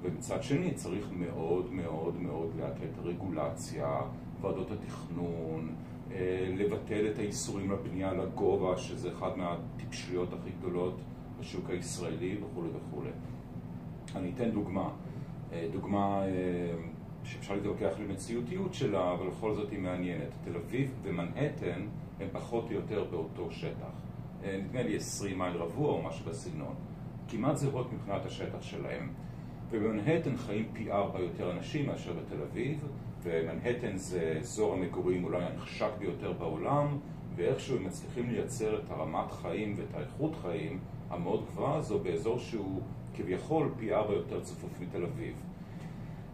ומצד 0.03 0.43
שני 0.43 0.75
צריך 0.75 1.09
מאוד 1.13 1.73
מאוד 1.73 2.21
מאוד 2.21 2.51
לאט 2.59 2.77
את 2.77 2.99
הרגולציה, 2.99 4.01
ועדות 4.41 4.71
התכנון, 4.71 5.75
אה, 6.13 6.49
לבטל 6.57 7.07
את 7.13 7.19
האיסורים 7.19 7.71
לבנייה 7.71 8.13
לגובה, 8.13 8.77
שזה 8.77 9.13
אחד 9.13 9.31
מהטיפשויות 9.39 10.33
הכי 10.33 10.51
גדולות 10.59 11.01
בשוק 11.41 11.71
הישראלי 11.71 12.39
וכולי 12.43 12.69
וכולי. 12.69 13.11
אני 14.15 14.33
אתן 14.35 14.51
דוגמה. 14.51 14.89
אה, 15.53 15.69
דוגמה 15.73 16.23
אה, 16.23 16.31
שאפשר 17.25 17.55
להתווכח 17.55 17.93
למציאותיות 17.99 18.75
שלה, 18.75 19.13
אבל 19.13 19.29
בכל 19.29 19.55
זאת 19.55 19.71
היא 19.71 19.79
מעניינת. 19.79 20.29
תל 20.45 20.57
אביב 20.57 20.91
ומנהטן 21.03 21.87
הם 22.21 22.29
פחות 22.33 22.65
או 22.71 22.73
יותר 22.73 23.05
באותו 23.11 23.51
שטח. 23.51 23.91
נדמה 24.45 24.83
לי 24.83 24.97
20 24.97 25.39
מייל 25.39 25.57
רבוע 25.57 25.89
או 25.89 26.03
משהו 26.03 26.25
בסגנון. 26.25 26.75
כמעט 27.29 27.57
זהות 27.57 27.93
מבחינת 27.93 28.27
השטח 28.27 28.63
שלהם. 28.63 29.13
ובמנהטן 29.71 30.37
חיים 30.37 30.69
פי 30.73 30.93
ארבע 30.93 31.21
יותר 31.21 31.53
אנשים 31.53 31.87
מאשר 31.87 32.13
בתל 32.13 32.43
אביב, 32.43 32.79
ומנהטן 33.23 33.97
זה 33.97 34.37
אזור 34.41 34.75
המגורים 34.75 35.25
אולי 35.25 35.45
הנחשק 35.45 35.91
ביותר 35.99 36.33
בעולם, 36.33 36.99
ואיכשהו 37.37 37.77
הם 37.77 37.85
מצליחים 37.85 38.31
לייצר 38.31 38.79
את 38.79 38.91
הרמת 38.91 39.33
חיים 39.33 39.75
ואת 39.77 39.95
האיכות 39.95 40.37
חיים 40.43 40.79
המאוד 41.11 41.45
גבוהה 41.47 41.77
הזו 41.77 41.99
באזור 41.99 42.39
שהוא 42.39 42.81
כביכול 43.17 43.71
פי 43.79 43.95
ארבע 43.95 44.15
יותר 44.15 44.41
צפוף 44.41 44.81
מתל 44.81 45.05
אביב. 45.05 45.35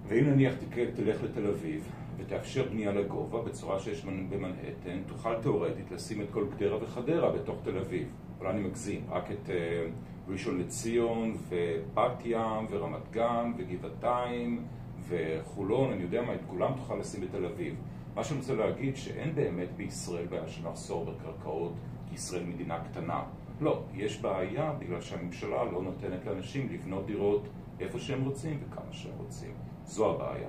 ואם 0.08 0.24
נניח 0.24 0.54
תלך 0.94 1.22
לתל 1.22 1.46
אביב 1.46 1.88
ותאפשר 2.16 2.68
בנייה 2.70 2.92
לגובה 2.92 3.42
בצורה 3.42 3.80
שיש 3.80 4.04
במנהטן, 4.04 5.02
תוכל 5.06 5.34
תאורטית 5.42 5.90
לשים 5.90 6.20
את 6.20 6.26
כל 6.30 6.46
גדרה 6.56 6.82
וחדרה 6.82 7.32
בתוך 7.32 7.56
תל 7.64 7.78
אביב. 7.78 8.08
אולי 8.40 8.50
אני 8.50 8.60
מגזים, 8.60 9.04
רק 9.10 9.30
את 9.30 9.48
uh, 9.48 10.30
ראשון 10.30 10.58
לציון 10.58 11.36
ובת 11.48 12.22
ים 12.24 12.66
ורמת 12.70 13.10
גן 13.10 13.52
וגבעתיים 13.56 14.64
וחולון, 15.08 15.92
אני 15.92 16.02
יודע 16.02 16.22
מה, 16.22 16.34
את 16.34 16.40
כולם 16.46 16.72
תוכל 16.76 16.94
לשים 16.94 17.20
בתל 17.20 17.44
אביב. 17.44 17.74
מה 18.14 18.24
שאני 18.24 18.40
רוצה 18.40 18.54
להגיד, 18.54 18.96
שאין 18.96 19.34
באמת 19.34 19.68
בישראל 19.76 20.26
בעיה 20.26 20.48
של 20.48 20.68
מחסור 20.68 21.04
בקרקעות, 21.04 21.72
כי 22.08 22.14
ישראל 22.14 22.44
מדינה 22.44 22.78
קטנה. 22.84 23.22
לא, 23.62 23.82
יש 23.94 24.20
בעיה 24.20 24.72
בגלל 24.72 25.00
שהממשלה 25.00 25.64
לא 25.64 25.82
נותנת 25.82 26.24
לאנשים 26.26 26.68
לבנות 26.72 27.06
דירות 27.06 27.48
איפה 27.80 27.98
שהם 27.98 28.24
רוצים 28.24 28.60
וכמה 28.66 28.92
שהם 28.92 29.12
רוצים. 29.18 29.54
זו 29.84 30.14
הבעיה. 30.14 30.48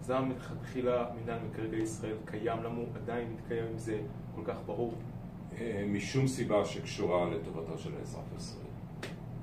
זה 0.00 0.20
מלכתחילה 0.20 1.06
מינהל 1.16 1.38
מקרקעי 1.50 1.82
ישראל 1.82 2.16
קיים, 2.24 2.58
הוא 2.76 2.86
עדיין 2.94 3.32
מתקיים 3.32 3.64
עם 3.66 3.78
זה 3.78 4.00
כל 4.34 4.42
כך 4.44 4.56
ברור? 4.66 4.94
אה, 5.58 5.84
משום 5.88 6.26
סיבה 6.26 6.64
שקשורה 6.64 7.30
לטובתו 7.30 7.78
של 7.78 7.90
האזרח 7.98 8.24
הישראלי. 8.34 8.68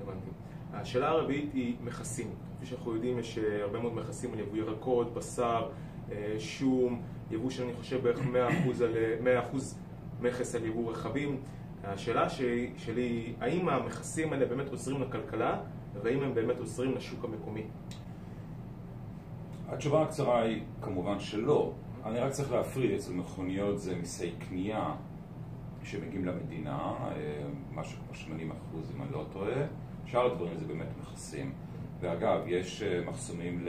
הבנתי. 0.02 0.30
השאלה 0.72 1.08
הרביעית 1.08 1.52
היא 1.52 1.76
מכסים. 1.84 2.30
כפי 2.56 2.66
שאנחנו 2.66 2.94
יודעים, 2.94 3.18
יש 3.18 3.38
אה, 3.38 3.62
הרבה 3.62 3.80
מאוד 3.80 3.94
מכסים 3.94 4.32
על 4.32 4.40
יבוא 4.40 4.56
ירקות, 4.56 5.14
בשר, 5.14 5.68
אה, 6.12 6.34
שום, 6.38 7.02
יבוא 7.30 7.50
שאני 7.50 7.72
חושב 7.74 8.02
בערך 8.02 8.18
100% 8.18 8.82
על, 8.82 8.94
100% 9.52 9.56
מכס 10.20 10.54
על 10.54 10.64
יבוא 10.64 10.92
רכבים. 10.92 11.40
השאלה 11.84 12.30
שלי, 12.30 12.72
היא, 12.96 13.34
האם 13.40 13.68
המכסים 13.68 14.32
האלה 14.32 14.46
באמת 14.46 14.68
עוזרים 14.68 15.02
לכלכלה, 15.02 15.60
והאם 16.02 16.22
הם 16.22 16.34
באמת 16.34 16.58
עוזרים 16.58 16.94
לשוק 16.94 17.24
המקומי? 17.24 17.62
התשובה 19.68 20.02
הקצרה 20.02 20.42
היא 20.42 20.62
כמובן 20.82 21.20
שלא. 21.20 21.72
אני 22.04 22.18
רק 22.18 22.32
צריך 22.32 22.52
להפריד, 22.52 22.90
אצל 22.90 23.12
מכוניות 23.12 23.78
זה 23.78 23.96
מיסי 23.96 24.32
קנייה 24.48 24.94
שמגיעים 25.82 26.24
למדינה, 26.24 26.78
אה, 26.78 27.42
משהו 27.72 27.98
כמו 28.06 28.14
80 28.14 28.52
אחוז 28.52 28.92
אם 28.96 29.02
אני 29.02 29.12
לא 29.12 29.26
טועה, 29.32 29.66
שאר 30.06 30.32
הדברים 30.32 30.58
זה 30.58 30.66
באמת 30.66 30.88
מכסים. 31.00 31.52
ואגב, 32.00 32.40
יש 32.46 32.82
אה, 32.82 33.00
מחסומים 33.06 33.66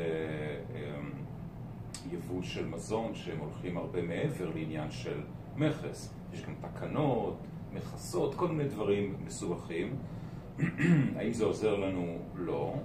ליבוא 2.12 2.38
אה, 2.38 2.44
של 2.44 2.68
מזון 2.68 3.16
שהם 3.16 3.40
הולכים 3.40 3.78
הרבה 3.78 4.02
מעבר 4.02 4.50
לעניין 4.56 4.92
של 4.92 5.22
מכס. 5.56 6.14
יש 6.34 6.46
גם 6.46 6.54
תקנות, 6.62 7.38
מכסות, 7.74 8.36
כל 8.36 8.48
מיני 8.48 8.70
דברים 8.70 9.16
מסובכים. 9.26 9.96
האם 11.18 11.34
זה 11.34 11.46
עוזר 11.46 11.76
לנו? 11.76 12.18
לא. 12.36 12.76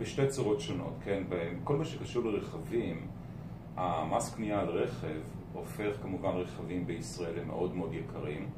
בשתי 0.00 0.28
צורות 0.28 0.60
שונות, 0.60 0.94
כן? 1.04 1.22
כל 1.64 1.76
מה 1.76 1.84
שקשור 1.84 2.24
לרכבים, 2.24 3.06
המס 3.76 4.34
קנייה 4.34 4.60
על 4.60 4.68
רכב 4.68 5.20
הופך 5.52 6.02
כמובן 6.02 6.28
רכבים 6.28 6.86
בישראל 6.86 7.40
למאוד 7.40 7.74
מאוד 7.74 7.94
יקרים, 7.94 8.50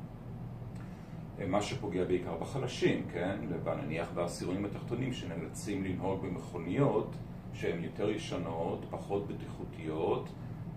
מה 1.46 1.62
שפוגע 1.62 2.04
בעיקר 2.04 2.36
בחלשים, 2.36 3.06
כן? 3.12 3.38
נניח 3.84 4.08
בעשירונים 4.14 4.64
התחתונים 4.64 5.12
שנאלצים 5.12 5.84
לנהוג 5.84 6.26
במכוניות 6.26 7.16
שהן 7.52 7.84
יותר 7.84 8.10
ישנות, 8.10 8.86
פחות 8.90 9.26
בטיחותיות, 9.28 10.28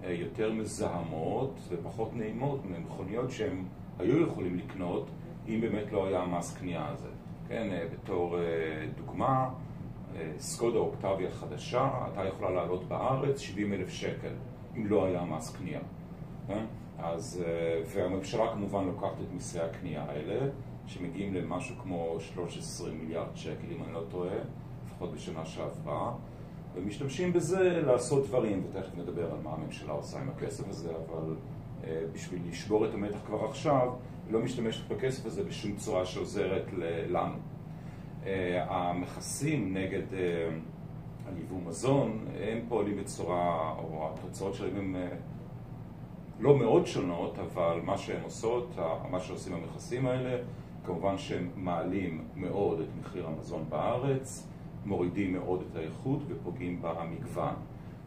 יותר 0.03 0.51
מזהמות 0.51 1.59
ופחות 1.69 2.15
נעימות 2.15 2.65
ממכוניות 2.65 3.31
שהם 3.31 3.65
היו 3.99 4.27
יכולים 4.27 4.57
לקנות 4.57 5.09
אם 5.47 5.61
באמת 5.61 5.91
לא 5.91 6.07
היה 6.07 6.19
המס 6.19 6.57
קנייה 6.57 6.87
הזה. 6.87 7.09
כן, 7.47 7.87
בתור 7.93 8.37
דוגמה, 8.97 9.49
סקודה 10.37 10.77
אוקטביה 10.77 11.31
חדשה, 11.31 11.89
הייתה 12.05 12.25
יכולה 12.25 12.51
לעלות 12.51 12.87
בארץ 12.87 13.39
70 13.39 13.73
אלף 13.73 13.89
שקל, 13.89 14.33
אם 14.77 14.87
לא 14.87 15.05
היה 15.05 15.23
מס 15.23 15.55
קנייה. 15.55 15.79
כן? 16.47 16.65
אז, 16.97 17.43
והממשלה 17.85 18.51
כמובן 18.53 18.85
לוקחת 18.85 19.21
את 19.21 19.33
מיסי 19.33 19.59
הקנייה 19.59 20.03
האלה 20.03 20.49
שמגיעים 20.87 21.33
למשהו 21.33 21.75
כמו 21.83 22.15
13 22.19 22.91
מיליארד 22.91 23.35
שקל, 23.35 23.67
אם 23.71 23.83
אני 23.83 23.93
לא 23.93 24.03
טועה, 24.09 24.35
לפחות 24.85 25.13
בשנה 25.13 25.45
שעברה, 25.45 26.13
ומשתמשים 26.75 27.33
בזה 27.33 27.81
לעשות 27.85 28.27
דברים, 28.27 28.63
ותכף 28.69 28.97
נדבר 28.97 29.31
על 29.31 29.37
מה 29.43 29.51
הממשלה 29.51 29.91
עושה 29.91 30.19
עם 30.19 30.29
הכסף 30.29 30.69
הזה, 30.69 30.89
אבל 30.89 31.35
אה, 31.83 32.01
בשביל 32.13 32.41
לשבור 32.49 32.85
את 32.85 32.93
המתח 32.93 33.17
כבר 33.25 33.45
עכשיו, 33.45 33.93
היא 34.25 34.33
לא 34.33 34.39
משתמשת 34.39 34.87
בכסף 34.87 35.25
הזה 35.25 35.43
בשום 35.43 35.75
צורה 35.75 36.05
שעוזרת 36.05 36.65
לנו. 37.09 37.35
אה, 38.25 38.65
המכסים 38.69 39.73
נגד 39.73 40.13
אה, 40.13 40.49
על 41.27 41.37
יבוא 41.37 41.57
מזון, 41.65 42.25
הם 42.39 42.59
פועלים 42.69 42.97
בצורה, 42.97 43.75
או 43.77 44.09
התוצאות 44.09 44.53
שלהם 44.53 44.77
הן 44.77 44.95
לא 46.39 46.57
מאוד 46.57 46.85
שונות, 46.85 47.39
אבל 47.39 47.79
מה 47.83 47.97
שהן 47.97 48.23
עושות, 48.23 48.75
מה 49.11 49.19
שעושים 49.19 49.53
המכסים 49.53 50.07
האלה, 50.07 50.43
כמובן 50.85 51.17
שהם 51.17 51.49
מעלים 51.55 52.23
מאוד 52.35 52.79
את 52.79 52.87
מחיר 52.99 53.27
המזון 53.27 53.65
בארץ, 53.69 54.47
מורידים 54.85 55.33
מאוד 55.33 55.63
את 55.71 55.75
האיכות 55.75 56.19
ופוגעים 56.27 56.81
במגוון. 56.81 57.53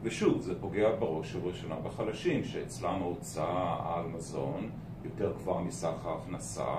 ושוב, 0.03 0.41
זה 0.41 0.61
פוגע 0.61 0.97
בראש 0.99 1.35
ובראשונה 1.35 1.75
בחלשים, 1.75 2.45
שאצלם 2.45 3.03
ההוצאה 3.03 3.95
על 3.95 4.07
מזון 4.07 4.71
יותר 5.05 5.33
גבוהה 5.33 5.63
מסך 5.63 6.07
ההכנסה, 6.07 6.75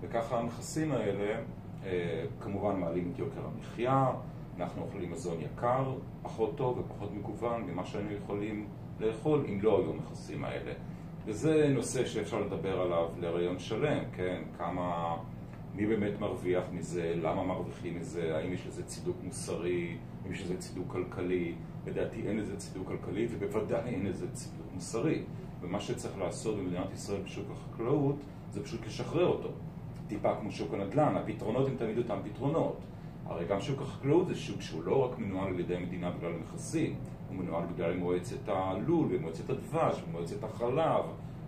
וככה 0.00 0.38
המכסים 0.38 0.92
האלה 0.92 1.40
אה, 1.84 2.24
כמובן 2.40 2.80
מעלים 2.80 3.10
את 3.12 3.18
יוקר 3.18 3.40
המחיה, 3.54 4.12
אנחנו 4.58 4.82
אוכלים 4.82 5.10
מזון 5.10 5.40
יקר, 5.40 5.94
פחות 6.22 6.56
טוב 6.56 6.78
ופחות 6.78 7.10
מגוון 7.12 7.62
ממה 7.62 7.84
שהיינו 7.84 8.12
יכולים 8.12 8.68
לאכול 9.00 9.44
אם 9.48 9.58
לא 9.62 9.78
היו 9.78 9.92
המכסים 9.92 10.44
האלה. 10.44 10.72
וזה 11.26 11.68
נושא 11.68 12.04
שאפשר 12.04 12.40
לדבר 12.40 12.80
עליו 12.80 13.08
להריון 13.20 13.58
שלם, 13.58 14.04
כן? 14.12 14.42
כמה, 14.58 15.16
מי 15.76 15.86
באמת 15.86 16.20
מרוויח 16.20 16.64
מזה, 16.72 17.14
למה 17.22 17.44
מרוויחים 17.44 18.00
מזה, 18.00 18.36
האם 18.36 18.52
יש 18.52 18.66
לזה 18.66 18.84
צידוק 18.84 19.16
מוסרי, 19.24 19.96
האם 20.24 20.32
יש 20.32 20.42
לזה 20.42 20.58
צידוק 20.58 20.92
כלכלי. 20.92 21.54
לדעתי 21.86 22.28
אין 22.28 22.36
לזה 22.36 22.56
צידוק 22.56 22.88
כלכלי 22.88 23.28
ובוודאי 23.30 23.90
אין 23.90 24.06
לזה 24.06 24.26
צידוק 24.32 24.66
מוסרי. 24.74 25.22
ומה 25.60 25.80
שצריך 25.80 26.18
לעשות 26.18 26.56
במדינת 26.56 26.92
ישראל 26.92 27.22
בשוק 27.22 27.46
החקלאות 27.50 28.16
זה 28.50 28.64
פשוט 28.64 28.86
לשחרר 28.86 29.26
אותו. 29.26 29.48
טיפה 30.08 30.34
כמו 30.40 30.50
שוק 30.50 30.74
הנדל"ן, 30.74 31.16
הפתרונות 31.16 31.68
הם 31.68 31.76
תמיד 31.76 31.98
אותם 31.98 32.18
פתרונות. 32.24 32.80
הרי 33.26 33.44
גם 33.44 33.60
שוק 33.60 33.82
החקלאות 33.82 34.28
זה 34.28 34.34
שוק 34.34 34.60
שהוא 34.60 34.84
לא 34.84 35.04
רק 35.04 35.18
מנוהל 35.18 35.48
על 35.48 35.60
ידי 35.60 35.76
המדינה 35.76 36.10
בגלל 36.10 36.32
המכסים, 36.32 36.94
הוא 37.28 37.36
מנוהל 37.36 37.66
בגלל 37.66 37.96
מועצת 37.96 38.48
הלול 38.48 39.06
ומועצת 39.10 39.50
הדבש 39.50 40.02
ומועצת 40.08 40.44
החלב 40.44 41.04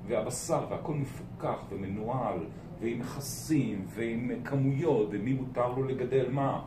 והבשר 0.07 0.67
והכל 0.71 0.95
מפוקח 0.95 1.59
ומנוהל 1.71 2.39
ועם 2.81 2.99
מכסים 2.99 3.85
ועם 3.89 4.31
כמויות 4.45 5.09
ומי 5.11 5.33
מותר 5.33 5.69
לו 5.69 5.85
לגדל 5.85 6.31
מה. 6.31 6.63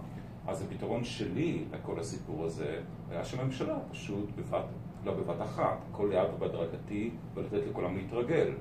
אז 0.47 0.61
הפתרון 0.61 1.03
שלי 1.03 1.63
לכל 1.71 1.99
הסיפור 1.99 2.45
הזה 2.45 2.81
היה 3.09 3.25
שהממשלה 3.25 3.77
פשוט 3.91 4.29
בבת, 4.35 4.65
לא 5.05 5.13
בבת 5.13 5.41
אחת, 5.41 5.77
הכל 5.89 6.09
לאט 6.13 6.27
ובהדרגתי 6.35 7.11
ולתת 7.33 7.67
לכולם 7.69 7.95
להתרגל. 7.95 8.51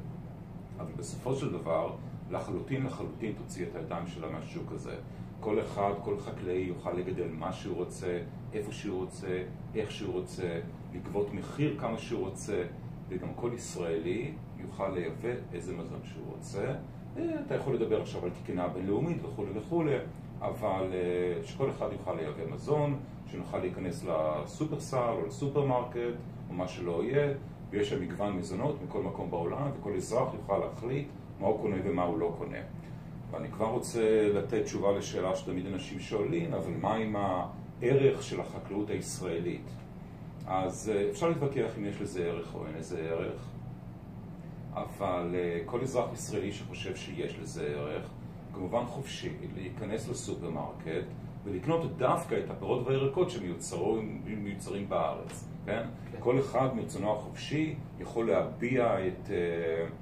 אבל 0.78 0.92
בסופו 0.96 1.34
של 1.34 1.52
דבר, 1.52 1.96
לחלוטין 2.30 2.86
לחלוטין 2.86 3.32
תוציא 3.32 3.66
את 3.66 3.76
הידיים 3.76 4.06
שלה 4.06 4.30
מהשוק 4.30 4.72
הזה. 4.72 4.94
כל 5.40 5.60
אחד, 5.60 5.92
כל 6.04 6.18
חקלאי 6.18 6.58
יוכל 6.58 6.92
לגדל 6.92 7.28
מה 7.32 7.52
שהוא 7.52 7.76
רוצה, 7.76 8.20
איפה 8.52 8.72
שהוא 8.72 9.04
רוצה, 9.04 9.42
איך 9.74 9.90
שהוא 9.90 10.12
רוצה, 10.12 10.60
לגבות 10.94 11.34
מחיר 11.34 11.76
כמה 11.78 11.98
שהוא 11.98 12.20
רוצה, 12.20 12.64
וגם 13.08 13.28
כל 13.34 13.50
ישראלי 13.54 14.32
יוכל 14.58 14.88
לייבא 14.88 15.40
איזה 15.52 15.76
מזון 15.76 16.00
שהוא 16.04 16.24
רוצה. 16.36 16.74
אה, 17.16 17.40
אתה 17.46 17.54
יכול 17.54 17.74
לדבר 17.74 18.02
עכשיו 18.02 18.24
על 18.24 18.30
תקינה 18.42 18.68
בינלאומית 18.68 19.24
וכולי 19.24 19.50
וכולי, 19.54 19.96
אבל 20.40 20.86
אה, 20.92 21.44
שכל 21.44 21.70
אחד 21.70 21.88
יוכל 21.92 22.14
לייבא 22.14 22.54
מזון, 22.54 22.98
שנוכל 23.26 23.58
להיכנס 23.58 24.04
לשופרסל 24.04 25.12
או 25.12 25.26
לסופרמרקט 25.26 26.16
או 26.48 26.54
מה 26.54 26.68
שלא 26.68 27.04
יהיה, 27.04 27.34
ויש 27.70 27.90
שם 27.90 28.02
מגוון 28.02 28.36
מזונות 28.36 28.82
מכל 28.82 29.02
מקום 29.02 29.30
בעולם, 29.30 29.70
וכל 29.80 29.92
אזרח 29.96 30.34
יוכל 30.34 30.58
להחליט 30.58 31.08
מה 31.40 31.46
הוא 31.46 31.60
קונה 31.60 31.76
ומה 31.84 32.02
הוא 32.02 32.18
לא 32.18 32.34
קונה. 32.38 32.58
ואני 33.30 33.48
כבר 33.48 33.66
רוצה 33.66 34.28
לתת 34.34 34.64
תשובה 34.64 34.92
לשאלה 34.92 35.36
שתמיד 35.36 35.66
אנשים 35.66 36.00
שואלים, 36.00 36.54
אבל 36.54 36.72
מה 36.80 36.94
עם 36.94 37.16
הערך 37.16 38.22
של 38.22 38.40
החקלאות 38.40 38.90
הישראלית? 38.90 39.70
אז 40.46 40.92
אה, 40.94 41.10
אפשר 41.10 41.28
להתווכח 41.28 41.70
אם 41.78 41.84
יש 41.84 42.00
לזה 42.00 42.24
ערך 42.24 42.54
או 42.54 42.66
אין 42.66 42.74
לזה 42.78 43.00
ערך, 43.00 43.48
אבל 44.82 45.34
אה, 45.34 45.60
כל 45.66 45.80
אזרח 45.80 46.12
ישראלי 46.12 46.52
שחושב 46.52 46.96
שיש 46.96 47.38
לזה 47.38 47.66
ערך, 47.66 48.10
כמובן 48.54 48.84
חופשי 48.86 49.32
להיכנס 49.54 50.08
לסופרמרקט 50.08 51.06
ולקנות 51.44 51.96
דווקא 51.96 52.34
את 52.44 52.50
הפירות 52.50 52.86
והירקות 52.86 53.30
שמיוצרים 53.30 54.88
בארץ, 54.88 55.48
כן? 55.66 55.82
כן? 56.12 56.18
כל 56.20 56.38
אחד 56.38 56.76
מרצונו 56.76 57.12
החופשי 57.12 57.74
יכול 58.00 58.30
להביע 58.30 59.06
את... 59.06 59.26
Uh, 59.26 59.92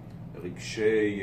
רגשי, 0.43 1.21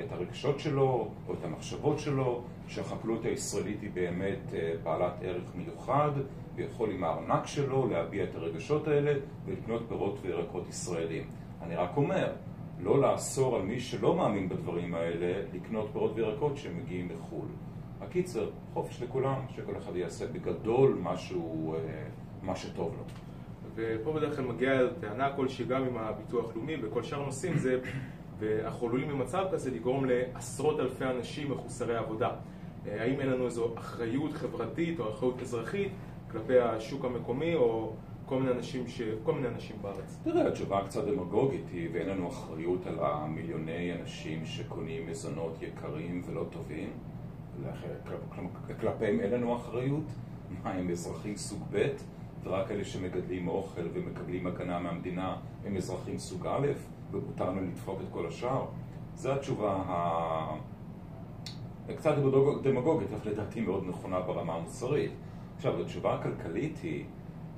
את 0.00 0.12
הרגשות 0.12 0.60
שלו 0.60 1.08
או 1.28 1.34
את 1.34 1.44
המחשבות 1.44 1.98
שלו, 1.98 2.42
שהחקלאות 2.68 3.24
הישראלית 3.24 3.82
היא 3.82 3.90
באמת 3.94 4.54
אה, 4.54 4.72
בעלת 4.82 5.12
ערך 5.22 5.54
מיוחד 5.54 6.10
ויכול 6.54 6.90
עם 6.90 7.04
הארנק 7.04 7.46
שלו 7.46 7.88
להביע 7.88 8.24
את 8.24 8.34
הרגשות 8.34 8.88
האלה 8.88 9.12
ולקנות 9.46 9.82
פירות 9.88 10.18
וירקות 10.22 10.68
ישראלים. 10.68 11.24
אני 11.62 11.76
רק 11.76 11.96
אומר, 11.96 12.32
לא 12.82 13.00
לאסור 13.00 13.56
על 13.56 13.62
מי 13.62 13.80
שלא 13.80 14.16
מאמין 14.16 14.48
בדברים 14.48 14.94
האלה 14.94 15.42
לקנות 15.52 15.88
פירות 15.92 16.12
וירקות 16.14 16.56
שמגיעים 16.56 17.08
מחו"ל. 17.08 17.46
הקיצר, 18.00 18.50
חופש 18.74 19.02
לכולם, 19.02 19.40
שכל 19.56 19.76
אחד 19.76 19.96
יעשה 19.96 20.26
בגדול 20.26 20.98
משהו, 21.02 21.74
אה, 21.74 21.78
מה 22.42 22.56
שטוב 22.56 22.94
לו. 22.98 23.04
ופה 23.74 24.12
בדרך 24.12 24.36
כלל 24.36 24.44
מגיעה 24.44 24.78
טענה 25.00 25.36
כלשהי 25.36 25.64
גם 25.64 25.84
עם 25.84 25.96
הביטוח 25.96 26.56
לאומי 26.56 26.76
וכל 26.82 27.02
שאר 27.02 27.22
הנושאים 27.22 27.58
זה 27.58 27.80
ואנחנו 28.38 28.86
עלולים 28.86 29.08
במצב 29.08 29.44
כזה 29.52 29.70
לגרום 29.70 30.04
לעשרות 30.04 30.80
אלפי 30.80 31.04
אנשים 31.04 31.50
מחוסרי 31.50 31.96
עבודה. 31.96 32.30
אה, 32.86 33.02
האם 33.02 33.20
אין 33.20 33.28
לנו 33.28 33.46
איזו 33.46 33.74
אחריות 33.78 34.32
חברתית 34.32 35.00
או 35.00 35.10
אחריות 35.10 35.42
אזרחית 35.42 35.92
כלפי 36.32 36.58
השוק 36.58 37.04
המקומי 37.04 37.54
או 37.54 37.92
כל 38.26 38.40
מיני 38.40 38.52
אנשים, 38.52 38.88
ש... 38.88 39.02
כל 39.22 39.34
מיני 39.34 39.48
אנשים 39.48 39.76
בארץ? 39.82 40.18
תראה, 40.22 40.48
התשובה 40.48 40.84
קצת 40.84 41.04
דמגוגית 41.04 41.64
היא 41.72 41.88
ואין 41.92 42.08
לנו 42.08 42.28
אחריות 42.28 42.86
על 42.86 42.98
המיליוני 43.00 43.92
אנשים 44.00 44.46
שקונים 44.46 45.06
מזונות 45.10 45.62
יקרים 45.62 46.22
ולא 46.26 46.44
טובים. 46.50 46.90
כלפיהם 48.80 49.20
אין 49.20 49.30
לנו 49.30 49.56
אחריות. 49.56 50.04
מה, 50.62 50.70
הם 50.70 50.90
אזרחים 50.90 51.36
סוג 51.36 51.62
ב' 51.70 51.88
ורק 52.44 52.70
אלה 52.70 52.84
שמגדלים 52.84 53.48
אוכל 53.48 53.82
ומקבלים 53.92 54.46
הגנה 54.46 54.78
מהמדינה 54.78 55.36
הם 55.64 55.76
אזרחים 55.76 56.18
סוג 56.18 56.46
א'? 56.46 56.66
ומותר 57.10 57.50
לנו 57.50 57.62
לדפוק 57.62 57.98
את 58.00 58.06
כל 58.10 58.26
השאר? 58.26 58.66
זו 59.14 59.32
התשובה 59.32 59.72
ה... 59.86 60.56
קצת 61.96 62.14
דמגוגית, 62.62 63.08
אך 63.12 63.26
לדעתי 63.26 63.60
מאוד 63.60 63.84
נכונה 63.88 64.20
ברמה 64.20 64.54
המוסרית. 64.54 65.10
עכשיו, 65.56 65.80
התשובה 65.80 66.14
הכלכלית 66.14 66.78
היא 66.82 67.04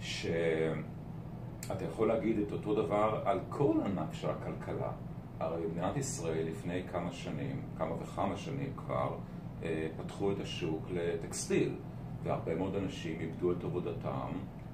שאתה 0.01 1.85
יכול 1.85 2.09
להגיד 2.09 2.39
את 2.39 2.53
אותו 2.53 2.75
דבר 2.75 3.23
על 3.25 3.41
כל 3.49 3.75
ענף 3.85 4.13
של 4.13 4.31
הכלכלה. 4.31 4.93
הרי 5.41 5.67
במדינת 5.67 5.97
ישראל 5.97 6.47
לפני 6.49 6.83
כמה 6.93 7.13
שנים, 7.13 7.63
כמה 7.79 8.03
וכמה 8.03 8.37
שנים 8.37 8.73
כבר, 8.77 9.17
אה, 9.63 9.89
פתחו 9.97 10.33
את 10.33 10.41
השוק 10.41 10.87
לטקסטיל, 10.91 11.75
והרבה 12.23 12.55
מאוד 12.55 12.77
אנשים 12.77 13.21
איבדו 13.21 13.53
את 13.53 13.65
עבודתם, 13.65 14.29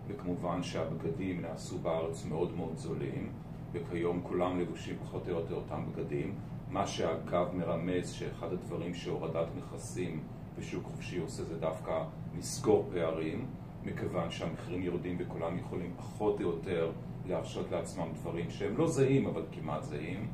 וכמובן 0.08 0.62
שהבגדים 0.62 1.40
נעשו 1.40 1.78
בארץ 1.78 2.26
מאוד 2.26 2.56
מאוד 2.56 2.76
זולים, 2.76 3.32
וכיום 3.72 4.20
כולם 4.22 4.60
לבושים 4.60 4.96
פחות 5.02 5.28
או 5.28 5.32
יותר 5.32 5.54
אותם 5.54 5.84
בגדים, 5.92 6.34
מה 6.70 6.86
שאגב 6.86 7.54
מרמז 7.54 8.10
שאחד 8.10 8.52
הדברים 8.52 8.94
שהורדת 8.94 9.46
מכסים 9.56 10.20
בשוק 10.58 10.84
חופשי 10.84 11.18
עושה 11.18 11.44
זה 11.44 11.58
דווקא 11.58 12.04
לסגור 12.38 12.88
פערים, 12.92 13.46
מכיוון 13.84 14.30
שהמחירים 14.30 14.82
יורדים 14.82 15.16
וכולם 15.18 15.58
יכולים 15.58 15.94
פחות 15.96 16.40
או 16.40 16.46
יותר 16.46 16.92
להרשות 17.26 17.70
לעצמם 17.70 18.08
דברים 18.14 18.50
שהם 18.50 18.76
לא 18.76 18.86
זהים 18.86 19.26
אבל 19.26 19.42
כמעט 19.52 19.82
זהים, 19.82 20.28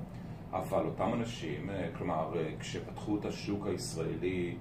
אבל 0.52 0.86
אותם 0.86 1.10
אנשים, 1.14 1.70
אה, 1.70 1.88
כלומר 1.98 2.32
אה, 2.36 2.50
כשפתחו 2.60 3.16
את 3.16 3.24
השוק 3.24 3.66
הישראלי 3.66 4.56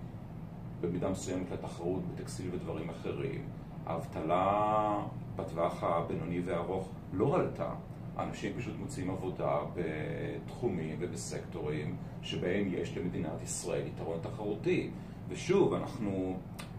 במידה 0.82 1.10
מסוימת 1.10 1.52
לתחרות 1.52 2.02
בטקסטיל 2.08 2.50
ודברים 2.54 2.90
אחרים, 2.90 3.42
האבטלה 3.86 5.04
בטווח 5.36 5.84
הבינוני 5.84 6.40
והארוך 6.40 6.90
לא 7.14 7.36
עלתה 7.36 7.70
אנשים 8.18 8.54
פשוט 8.58 8.74
מוצאים 8.80 9.10
עבודה 9.10 9.60
בתחומים 9.76 10.98
ובסקטורים 11.00 11.96
שבהם 12.22 12.68
יש 12.70 12.98
למדינת 12.98 13.42
ישראל 13.44 13.88
יתרון 13.88 14.20
תחרותי. 14.22 14.90
ושוב, 15.30 15.74
אנחנו... 15.74 16.38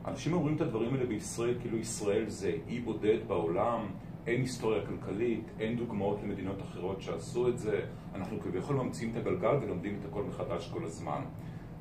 אנשים 0.08 0.32
אומרים 0.32 0.56
את 0.56 0.60
הדברים 0.60 0.94
האלה 0.94 1.06
בישראל 1.06 1.54
כאילו 1.60 1.78
ישראל 1.78 2.28
זה 2.28 2.56
אי 2.68 2.80
בודד 2.80 3.18
בעולם, 3.26 3.86
אין 4.26 4.40
היסטוריה 4.40 4.86
כלכלית, 4.86 5.44
אין 5.60 5.76
דוגמאות 5.76 6.18
למדינות 6.22 6.62
אחרות 6.62 7.02
שעשו 7.02 7.48
את 7.48 7.58
זה, 7.58 7.80
אנחנו 8.14 8.40
כביכול 8.40 8.76
ממציאים 8.76 9.12
את 9.12 9.16
הגלגל 9.16 9.56
ולומדים 9.62 9.96
את 10.00 10.04
הכל 10.04 10.22
מחדש 10.22 10.70
כל 10.72 10.84
הזמן. 10.84 11.20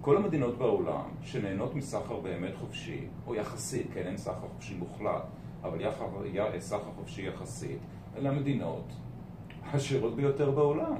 כל 0.01 0.17
המדינות 0.17 0.57
בעולם 0.57 1.09
שנהנות 1.21 1.75
מסחר 1.75 2.19
באמת 2.19 2.55
חופשי, 2.55 3.07
או 3.27 3.35
יחסית, 3.35 3.87
כן, 3.93 4.03
אין 4.07 4.17
סחר 4.17 4.47
חופשי 4.53 4.75
מוחלט, 4.75 5.23
אבל 5.63 5.79
סחר 6.59 6.91
חופשי 6.95 7.27
יחסית, 7.27 7.79
אלה 8.17 8.29
המדינות 8.29 8.93
העשירות 9.63 10.15
ביותר 10.15 10.51
בעולם. 10.51 10.95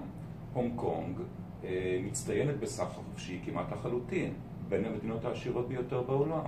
הונג 0.54 0.72
קונג 0.76 1.18
אה, 1.64 2.00
מצטיינת 2.04 2.60
בסחר 2.60 3.02
חופשי 3.04 3.40
כמעט 3.46 3.72
לחלוטין, 3.72 4.34
בין 4.70 4.86
המדינות 4.86 5.26
העשירות 5.26 5.68
ביותר 5.68 6.02
בעולם, 6.02 6.46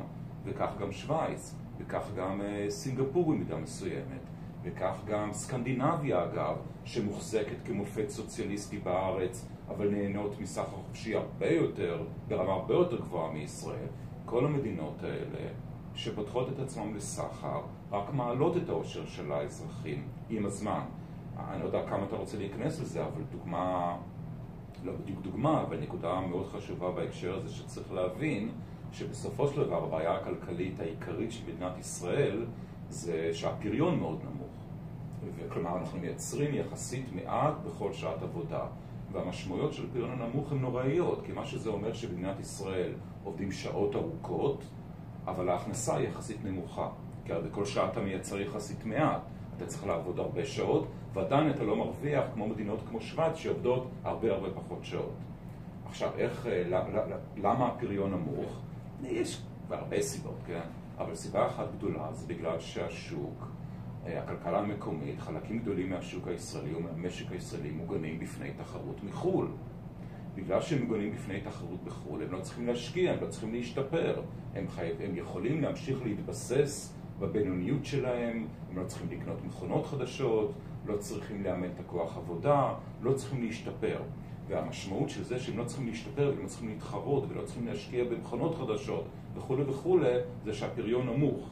וכך 0.50 0.70
גם 0.80 0.92
שווייץ, 0.92 1.56
וכך 1.80 2.04
גם 2.18 2.42
אה, 2.42 2.66
סינגפור 2.70 3.32
במידה 3.32 3.58
מסוימת, 3.58 4.22
וכך 4.64 4.96
גם 5.08 5.34
סקנדינביה 5.34 6.24
אגב, 6.24 6.56
שמוחזקת 6.86 7.58
כמופת 7.66 8.10
סוציאליסטי 8.10 8.78
בארץ, 8.78 9.48
אבל 9.70 9.90
נהנות 9.90 10.40
מסחר 10.42 10.64
חופשי 10.64 11.16
הרבה 11.16 11.50
יותר, 11.50 12.04
ברמה 12.28 12.54
הרבה 12.54 12.74
יותר 12.74 13.00
גבוהה 13.02 13.32
מישראל. 13.32 13.88
כל 14.26 14.46
המדינות 14.46 15.04
האלה 15.04 15.50
שפותחות 15.96 16.50
את 16.50 16.60
עצמן 16.60 16.94
לסחר, 16.94 17.62
רק 17.92 18.14
מעלות 18.14 18.58
את 18.58 18.70
העושר 18.70 19.06
של 19.06 19.32
האזרחים 19.32 20.04
עם 20.30 20.46
הזמן. 20.46 20.82
אני 21.38 21.60
לא 21.60 21.66
יודע 21.66 21.88
כמה 21.90 22.04
אתה 22.04 22.16
רוצה 22.16 22.38
להיכנס 22.38 22.80
לזה, 22.80 23.06
אבל 23.06 23.22
דוגמה, 23.32 23.98
לא 24.84 24.94
בדיוק 24.94 25.22
דוגמה, 25.22 25.62
אבל 25.62 25.80
נקודה 25.80 26.20
מאוד 26.20 26.48
חשובה 26.48 26.92
בהקשר 26.92 27.36
הזה 27.36 27.50
שצריך 27.50 27.92
להבין 27.92 28.52
שבסופו 28.92 29.48
של 29.48 29.64
דבר 29.64 29.84
הבעיה 29.84 30.16
הכלכלית 30.16 30.80
העיקרית 30.80 31.32
של 31.32 31.44
מדינת 31.44 31.78
ישראל 31.78 32.46
זה 32.90 33.30
שהפריון 33.34 34.00
מאוד 34.00 34.20
נמוך. 34.24 34.50
וכלומר 35.36 35.78
אנחנו 35.78 36.00
מייצרים 36.00 36.56
יחסית 36.56 37.06
מעט 37.16 37.54
בכל 37.66 37.94
שעת 37.94 38.24
עבודה. 38.24 38.66
והמשמעויות 39.12 39.74
של 39.74 39.92
פריון 39.92 40.12
הנמוך 40.12 40.52
הן 40.52 40.60
נוראיות, 40.60 41.22
כי 41.26 41.32
מה 41.32 41.46
שזה 41.46 41.70
אומר 41.70 41.94
שבמדינת 41.94 42.40
ישראל 42.40 42.92
עובדים 43.24 43.52
שעות 43.52 43.96
ארוכות, 43.96 44.64
אבל 45.26 45.50
ההכנסה 45.50 45.96
היא 45.96 46.08
יחסית 46.08 46.38
נמוכה. 46.44 46.90
כי 47.26 47.34
הרי 47.34 47.50
בכל 47.50 47.66
שעה 47.66 47.92
אתה 47.92 48.02
מייצר 48.02 48.40
יחסית 48.40 48.86
מעט. 48.86 49.22
אתה 49.58 49.66
צריך 49.66 49.88
לעבוד 49.88 50.20
הרבה 50.20 50.46
שעות, 50.46 50.88
ועדיין 51.14 51.50
אתה 51.50 51.64
לא 51.64 51.76
מרוויח 51.76 52.24
כמו 52.34 52.48
מדינות 52.48 52.80
כמו 52.90 53.02
שווייץ 53.02 53.36
שעובדות 53.36 53.88
הרבה 54.04 54.34
הרבה 54.34 54.48
פחות 54.52 54.80
שעות. 54.82 55.14
עכשיו, 55.86 56.10
איך, 56.18 56.48
אה, 56.48 56.64
למה 57.38 57.68
הפריון 57.68 58.12
נמוך? 58.12 58.60
יש 59.04 59.42
הרבה 59.70 60.02
סיבות, 60.02 60.38
כן? 60.48 60.62
אבל 60.98 61.16
סיבה 61.16 61.48
אחת 61.48 61.68
גדולה 61.78 62.14
זה 62.14 62.28
בגלל 62.28 62.60
שהשוק, 62.60 63.48
אה, 64.06 64.24
הכלכלה 64.24 64.60
המקומית, 64.60 65.20
חלקים 65.20 65.60
גדולים 65.60 65.90
מהשוק 65.90 66.28
הישראלי 66.28 66.76
ומהמשק 66.76 67.32
הישראלי 67.32 67.72
מוגנים 67.72 68.20
בפני 68.20 68.52
תחרות 68.58 69.04
מחו"ל. 69.04 69.48
בגלל 70.36 70.62
שהם 70.62 70.82
מוגנים 70.82 71.12
בפני 71.12 71.42
תחרות 71.42 71.84
בחו"ל, 71.84 72.24
הם 72.24 72.32
לא 72.32 72.42
צריכים 72.42 72.68
להשקיע, 72.68 73.12
הם 73.12 73.18
לא 73.22 73.28
צריכים 73.28 73.54
להשתפר. 73.54 74.22
הם, 74.56 74.68
חייב, 74.68 75.02
הם 75.02 75.16
יכולים 75.16 75.62
להמשיך 75.62 76.04
להתבסס 76.04 76.94
בבינוניות 77.20 77.86
שלהם, 77.86 78.48
הם 78.70 78.78
לא 78.78 78.84
צריכים 78.84 79.08
לקנות 79.12 79.46
מכונות 79.46 79.86
חדשות, 79.86 80.52
לא 80.86 80.98
צריכים 80.98 81.44
לאמן 81.44 81.68
את 81.76 81.80
הכוח 81.80 82.18
עבודה, 82.18 82.74
לא 83.02 83.14
צריכים 83.14 83.44
להשתפר. 83.44 84.02
והמשמעות 84.50 85.10
של 85.10 85.24
זה 85.24 85.40
שהם 85.40 85.58
לא 85.58 85.64
צריכים 85.64 85.88
להשתפר 85.88 86.32
והם 86.36 86.44
לא 86.44 86.48
צריכים 86.48 86.70
להתחרות 86.70 87.24
ולא 87.30 87.42
צריכים 87.42 87.68
להשקיע 87.68 88.04
במכונות 88.04 88.56
חדשות 88.56 89.06
וכולי 89.36 89.64
וכולי, 89.64 90.16
זה 90.46 90.54
שהפריון 90.54 91.08
נמוך. 91.08 91.50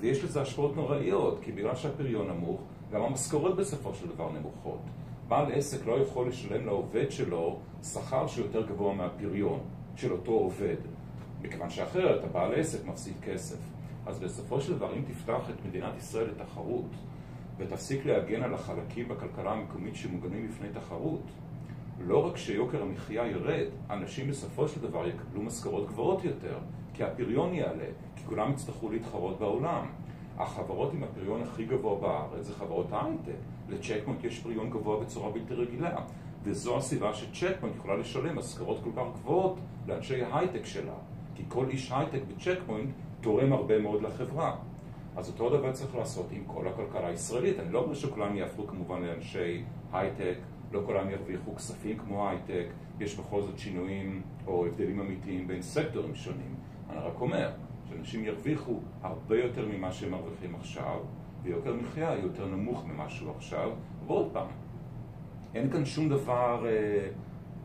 ויש 0.00 0.24
לזה 0.24 0.42
השפעות 0.42 0.76
נוראיות, 0.76 1.38
כי 1.42 1.52
בגלל 1.52 1.76
שהפריון 1.76 2.30
נמוך, 2.30 2.60
גם 2.92 3.02
המשכורות 3.02 3.56
בסופו 3.56 3.94
של 3.94 4.08
דבר 4.08 4.32
נמוכות. 4.32 4.80
בעל 5.28 5.52
עסק 5.52 5.86
לא 5.86 5.92
יכול 5.92 6.28
לשלם 6.28 6.66
לעובד 6.66 7.10
שלו 7.10 7.58
שכר 7.82 8.26
שיותר 8.26 8.66
גבוה 8.66 8.94
מהפריון 8.94 9.60
של 9.96 10.12
אותו 10.12 10.32
עובד, 10.32 10.76
מכיוון 11.42 11.70
שאחרת 11.70 12.24
הבעל 12.24 12.54
עסק 12.54 12.86
מפסיד 12.86 13.14
כסף. 13.22 13.58
אז 14.06 14.18
בסופו 14.18 14.60
של 14.60 14.76
דבר, 14.76 14.94
אם 14.94 15.02
תפתח 15.02 15.50
את 15.50 15.66
מדינת 15.66 15.96
ישראל 15.96 16.26
לתחרות 16.30 16.90
ותפסיק 17.58 18.06
להגן 18.06 18.42
על 18.42 18.54
החלקים 18.54 19.08
בכלכלה 19.08 19.52
המקומית 19.52 19.96
שמוגנים 19.96 20.48
בפני 20.48 20.68
תחרות, 20.68 21.22
לא 22.00 22.26
רק 22.26 22.36
שיוקר 22.36 22.82
המחיה 22.82 23.26
ירד, 23.26 23.66
אנשים 23.90 24.28
בסופו 24.28 24.68
של 24.68 24.80
דבר 24.80 25.08
יקבלו 25.08 25.42
משכורות 25.42 25.86
גבוהות 25.86 26.24
יותר, 26.24 26.58
כי 26.94 27.04
הפריון 27.04 27.54
יעלה, 27.54 27.88
כי 28.16 28.24
כולם 28.26 28.52
יצטרכו 28.52 28.90
להתחרות 28.90 29.38
בעולם. 29.38 29.86
החברות 30.38 30.92
עם 30.92 31.02
הפריון 31.02 31.42
הכי 31.42 31.64
גבוה 31.64 32.00
בארץ 32.00 32.46
זה 32.46 32.54
חברות 32.54 32.86
הייטק. 32.92 33.38
לצ'ק 33.68 34.00
פוינט 34.04 34.24
יש 34.24 34.38
פריון 34.38 34.70
גבוה 34.70 35.00
בצורה 35.00 35.30
בלתי 35.30 35.54
רגילה, 35.54 35.96
וזו 36.42 36.76
הסיבה 36.76 37.14
שצ'ק 37.14 37.56
פוינט 37.60 37.76
יכולה 37.76 37.96
לשלם 37.96 38.38
משכורות 38.38 38.80
כל 38.84 38.90
כך 38.96 39.02
גבוהות 39.14 39.58
לאנשי 39.86 40.22
ההייטק 40.22 40.64
שלה. 40.64 40.94
כי 41.34 41.42
כל 41.48 41.68
איש 41.68 41.92
הייטק 41.92 42.20
בצ'ק 42.28 42.58
פוינט 42.66 42.90
תורם 43.20 43.52
הרבה 43.52 43.78
מאוד 43.78 44.02
לחברה. 44.02 44.56
אז 45.18 45.28
אותו 45.28 45.50
דבר 45.50 45.72
צריך 45.72 45.96
לעשות 45.96 46.26
עם 46.32 46.42
כל 46.46 46.68
הכלכלה 46.68 47.06
הישראלית. 47.06 47.58
אני 47.58 47.72
לא 47.72 47.78
אומר 47.78 47.94
שכולם 47.94 48.36
יהפכו 48.36 48.66
כמובן 48.66 49.02
לאנשי 49.02 49.62
הייטק, 49.92 50.36
לא 50.72 50.82
כולם 50.86 51.10
ירוויחו 51.10 51.56
כספים 51.56 51.98
כמו 51.98 52.28
הייטק, 52.28 52.66
יש 53.00 53.16
בכל 53.18 53.42
זאת 53.42 53.58
שינויים 53.58 54.22
או 54.46 54.66
הבדלים 54.66 55.00
אמיתיים 55.00 55.48
בין 55.48 55.62
סקטורים 55.62 56.14
שונים. 56.14 56.54
אני 56.90 56.98
רק 56.98 57.20
אומר 57.20 57.50
שאנשים 57.88 58.24
ירוויחו 58.24 58.80
הרבה 59.02 59.38
יותר 59.38 59.68
ממה 59.72 59.92
שהם 59.92 60.10
מרוויחים 60.10 60.54
עכשיו, 60.54 61.00
ויוקר 61.42 61.74
מחיה 61.74 62.14
יותר 62.14 62.46
נמוך 62.46 62.84
ממה 62.86 63.08
שהוא 63.08 63.30
עכשיו. 63.36 63.70
ועוד 64.06 64.28
פעם, 64.32 64.48
אין 65.54 65.70
כאן 65.70 65.84
שום 65.84 66.08
דבר 66.08 66.66
אה, 66.66 67.08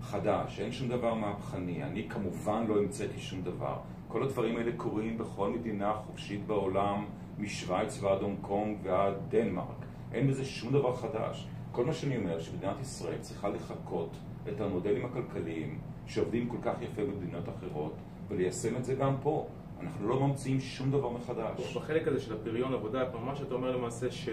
חדש, 0.01 0.59
אין 0.59 0.71
שום 0.71 0.87
דבר 0.87 1.13
מהפכני. 1.13 1.83
אני 1.83 2.09
כמובן 2.09 2.65
לא 2.67 2.79
המצאתי 2.79 3.19
שום 3.19 3.41
דבר. 3.41 3.77
כל 4.07 4.23
הדברים 4.23 4.57
האלה 4.57 4.71
קורים 4.77 5.17
בכל 5.17 5.49
מדינה 5.49 5.93
חופשית 5.93 6.47
בעולם, 6.47 7.05
משוויץ 7.38 8.04
ועד 8.04 8.22
הונג 8.22 8.38
קונג 8.41 8.78
ועד 8.84 9.13
דנמרק. 9.30 9.86
אין 10.13 10.28
בזה 10.28 10.46
שום 10.46 10.74
דבר 10.74 10.96
חדש. 10.96 11.48
כל 11.72 11.86
מה 11.86 11.93
שאני 11.93 12.17
אומר, 12.17 12.39
שמדינת 12.39 12.82
ישראל 12.82 13.17
צריכה 13.17 13.50
לחקות 13.50 14.17
את 14.50 14.62
המודלים 14.62 15.06
הכלכליים 15.06 15.80
שעובדים 16.06 16.50
כל 16.50 16.58
כך 16.62 16.82
יפה 16.82 17.02
במדינות 17.02 17.50
אחרות, 17.50 17.93
וליישם 18.28 18.78
את 18.78 18.86
זה 18.86 18.96
גם 18.96 19.15
פה. 19.22 19.48
אנחנו 19.82 20.08
לא 20.08 20.28
ממציאים 20.28 20.60
שום 20.60 20.91
דבר 20.91 21.10
מחדש. 21.10 21.78
בחלק 21.78 22.08
הזה 22.08 22.19
של 22.19 22.34
הפריון 22.34 22.74
עבודה, 22.74 23.04
מה 23.26 23.36
שאתה 23.36 23.54
אומר 23.56 23.78
למעשה 23.78 24.12
ש... 24.12 24.30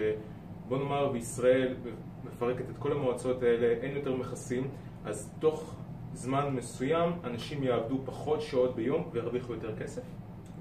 בוא 0.67 0.77
נאמר 0.77 1.11
בישראל 1.11 1.75
מפרקת 2.23 2.69
את 2.69 2.77
כל 2.77 2.91
המועצות 2.91 3.43
האלה, 3.43 3.67
אין 3.67 3.95
יותר 3.95 4.15
מכסים, 4.15 4.67
אז 5.05 5.33
תוך 5.39 5.75
זמן 6.13 6.55
מסוים 6.55 7.11
אנשים 7.23 7.63
יעבדו 7.63 8.01
פחות 8.05 8.41
שעות 8.41 8.75
ביום 8.75 9.09
וירוויחו 9.11 9.53
יותר 9.53 9.75
כסף? 9.75 10.01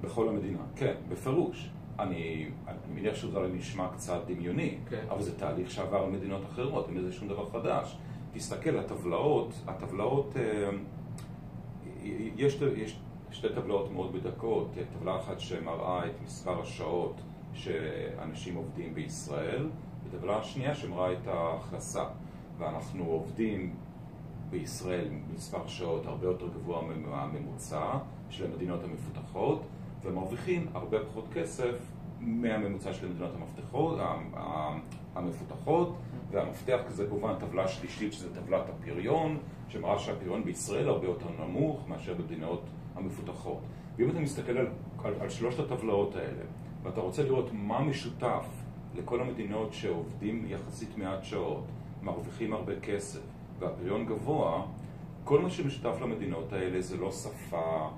בכל 0.00 0.28
המדינה, 0.28 0.62
כן, 0.76 0.94
בפירוש. 1.08 1.70
אני, 2.02 2.48
אני 2.68 2.76
מניח 2.94 3.14
שזה 3.14 3.40
נשמע 3.52 3.88
קצת 3.88 4.20
דמיוני, 4.26 4.78
כן. 4.88 5.04
אבל 5.10 5.22
זה 5.22 5.38
תהליך 5.38 5.70
שעבר 5.70 6.06
למדינות 6.06 6.42
אחרות, 6.44 6.88
אין 6.88 6.96
לזה 6.96 7.12
שום 7.12 7.28
דבר 7.28 7.50
חדש. 7.50 7.96
תסתכל, 8.32 8.78
הטבלאות, 8.78 9.54
הטבלאות, 9.66 10.36
אה, 10.36 10.70
יש, 12.36 12.58
יש 12.76 13.00
שתי 13.30 13.48
טבלאות 13.54 13.92
מאוד 13.92 14.12
בדקות, 14.12 14.70
טבלה 14.98 15.16
אחת 15.16 15.40
שמראה 15.40 16.06
את 16.06 16.22
מספר 16.24 16.60
השעות 16.60 17.20
שאנשים 17.54 18.54
עובדים 18.54 18.94
בישראל, 18.94 19.68
וטבלה 20.04 20.38
השנייה 20.38 20.74
שמראה 20.74 21.12
את 21.12 21.26
ההכנסה. 21.26 22.04
ואנחנו 22.58 23.04
עובדים 23.04 23.74
בישראל 24.50 25.08
מספר 25.34 25.66
שעות 25.66 26.06
הרבה 26.06 26.26
יותר 26.26 26.48
גבוה 26.48 26.82
מהממוצע 26.82 27.98
של 28.30 28.44
המדינות 28.44 28.84
המפותחות, 28.84 29.62
ומרוויחים 30.02 30.66
הרבה 30.74 30.98
פחות 31.04 31.24
כסף 31.32 31.74
מהממוצע 32.20 32.92
של 32.92 33.06
המדינות 33.06 33.30
המפתחות, 33.34 33.98
המפותחות, 35.14 35.96
והמפתח 36.30 36.78
כזה 36.86 37.06
כמובן 37.06 37.34
טבלה 37.38 37.68
שלישית 37.68 38.12
שזה 38.12 38.34
טבלת 38.34 38.68
הפריון, 38.68 39.38
שמראה 39.68 39.98
שהפריון 39.98 40.44
בישראל 40.44 40.88
הרבה 40.88 41.06
יותר 41.06 41.26
נמוך 41.40 41.88
מאשר 41.88 42.14
במדינות 42.14 42.62
המפותחות. 42.94 43.60
ואם 43.96 44.10
אתה 44.10 44.20
מסתכל 44.20 44.58
על, 44.58 44.66
על, 45.04 45.14
על 45.20 45.28
שלושת 45.28 45.58
הטבלאות 45.60 46.16
האלה, 46.16 46.42
ואתה 46.82 47.00
רוצה 47.00 47.22
לראות 47.22 47.50
מה 47.52 47.80
משותף 47.80 48.46
לכל 48.94 49.20
המדינות 49.20 49.72
שעובדים 49.72 50.44
יחסית 50.48 50.98
מעט 50.98 51.24
שעות, 51.24 51.64
מרוויחים 52.02 52.52
הרבה 52.52 52.80
כסף, 52.80 53.20
והפריון 53.58 54.06
גבוה, 54.06 54.62
כל 55.24 55.40
מה 55.40 55.50
שמשותף 55.50 55.94
למדינות 56.00 56.52
האלה 56.52 56.80
זה 56.80 56.96
לא 56.96 57.12
שפה, 57.12 57.90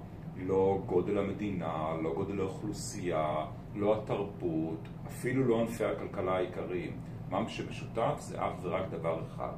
לא 0.47 0.79
גודל 0.87 1.19
המדינה, 1.19 1.95
לא 2.03 2.15
גודל 2.15 2.41
האוכלוסייה, 2.41 3.47
לא 3.75 3.99
התרבות, 3.99 4.89
אפילו 5.07 5.45
לא 5.45 5.61
ענפי 5.61 5.85
הכלכלה 5.85 6.37
העיקריים. 6.37 6.93
מה 7.31 7.49
שמשותף 7.49 8.15
זה 8.19 8.47
אך 8.47 8.53
ורק 8.63 8.91
דבר 8.91 9.21
אחד, 9.27 9.53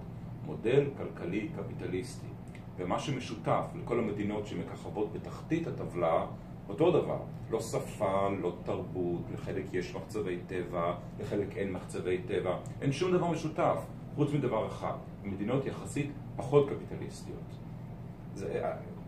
מודל 0.46 0.84
כלכלי 0.96 1.48
קפיטליסטי. 1.56 2.26
ומה 2.76 2.98
שמשותף 2.98 3.64
לכל 3.82 3.98
המדינות 3.98 4.46
שמככבות 4.46 5.12
בתחתית 5.12 5.66
הטבלה, 5.66 6.26
אותו 6.68 6.90
דבר. 6.90 7.18
לא 7.50 7.60
שפה, 7.60 8.28
לא 8.42 8.56
תרבות, 8.64 9.22
לחלק 9.34 9.64
יש 9.72 9.94
מחצבי 9.94 10.38
טבע, 10.46 10.94
לחלק 11.20 11.56
אין 11.56 11.72
מחצבי 11.72 12.18
טבע, 12.18 12.56
אין 12.82 12.92
שום 12.92 13.12
דבר 13.12 13.30
משותף, 13.30 13.78
חוץ 14.16 14.32
מדבר 14.32 14.66
אחד. 14.66 14.94
מדינות 15.24 15.66
יחסית 15.66 16.10
פחות 16.36 16.68
קפיטליסטיות. 16.70 17.58
זה, 18.34 18.62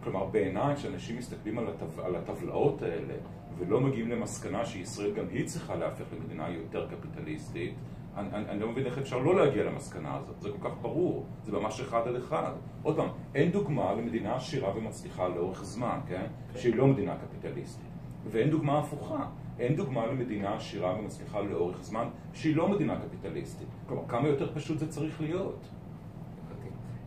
כלומר, 0.06 0.26
בעיניי, 0.26 0.76
כשאנשים 0.76 1.18
מסתכלים 1.18 1.58
על, 1.58 1.68
הטב, 1.68 2.00
על 2.00 2.16
הטבלאות 2.16 2.82
האלה 2.82 3.14
ולא 3.58 3.80
מגיעים 3.80 4.10
למסקנה 4.10 4.66
שישראל 4.66 5.14
גם 5.14 5.24
היא 5.30 5.46
צריכה 5.46 5.76
להפך 5.76 6.04
למדינה 6.12 6.50
יותר 6.50 6.88
קפיטליסטית, 6.88 7.74
אני, 8.16 8.28
אני, 8.32 8.48
אני 8.48 8.60
לא 8.60 8.68
מבין 8.68 8.86
איך 8.86 8.98
אפשר 8.98 9.18
לא 9.18 9.36
להגיע 9.36 9.64
למסקנה 9.64 10.16
הזאת, 10.16 10.40
זה 10.40 10.48
כל 10.50 10.68
כך 10.68 10.74
ברור, 10.82 11.26
זה 11.44 11.52
ממש 11.52 11.80
אחד 11.80 12.08
על 12.08 12.16
אחד. 12.16 12.52
עוד 12.82 12.96
פעם, 12.96 13.08
אין 13.34 13.50
דוגמה 13.50 13.92
למדינה 13.92 14.36
עשירה 14.36 14.76
ומצליחה 14.76 15.28
לאורך 15.28 15.64
זמן, 15.64 15.98
כן? 16.08 16.26
כן. 16.52 16.58
שהיא 16.58 16.76
לא 16.76 16.86
מדינה 16.86 17.16
קפיטליסטית. 17.16 17.86
ואין 18.30 18.50
דוגמה 18.50 18.78
הפוכה. 18.78 19.26
אין 19.58 19.76
דוגמה 19.76 20.06
למדינה 20.06 20.56
עשירה 20.56 20.98
ומצליחה 20.98 21.40
לאורך 21.40 21.82
זמן 21.82 22.08
שהיא 22.32 22.56
לא 22.56 22.68
מדינה 22.68 22.96
קפיטליסטית. 23.00 23.68
כלומר, 23.88 24.02
כמה 24.08 24.28
יותר 24.28 24.54
פשוט 24.54 24.78
זה 24.78 24.88
צריך 24.88 25.20
להיות. 25.20 25.68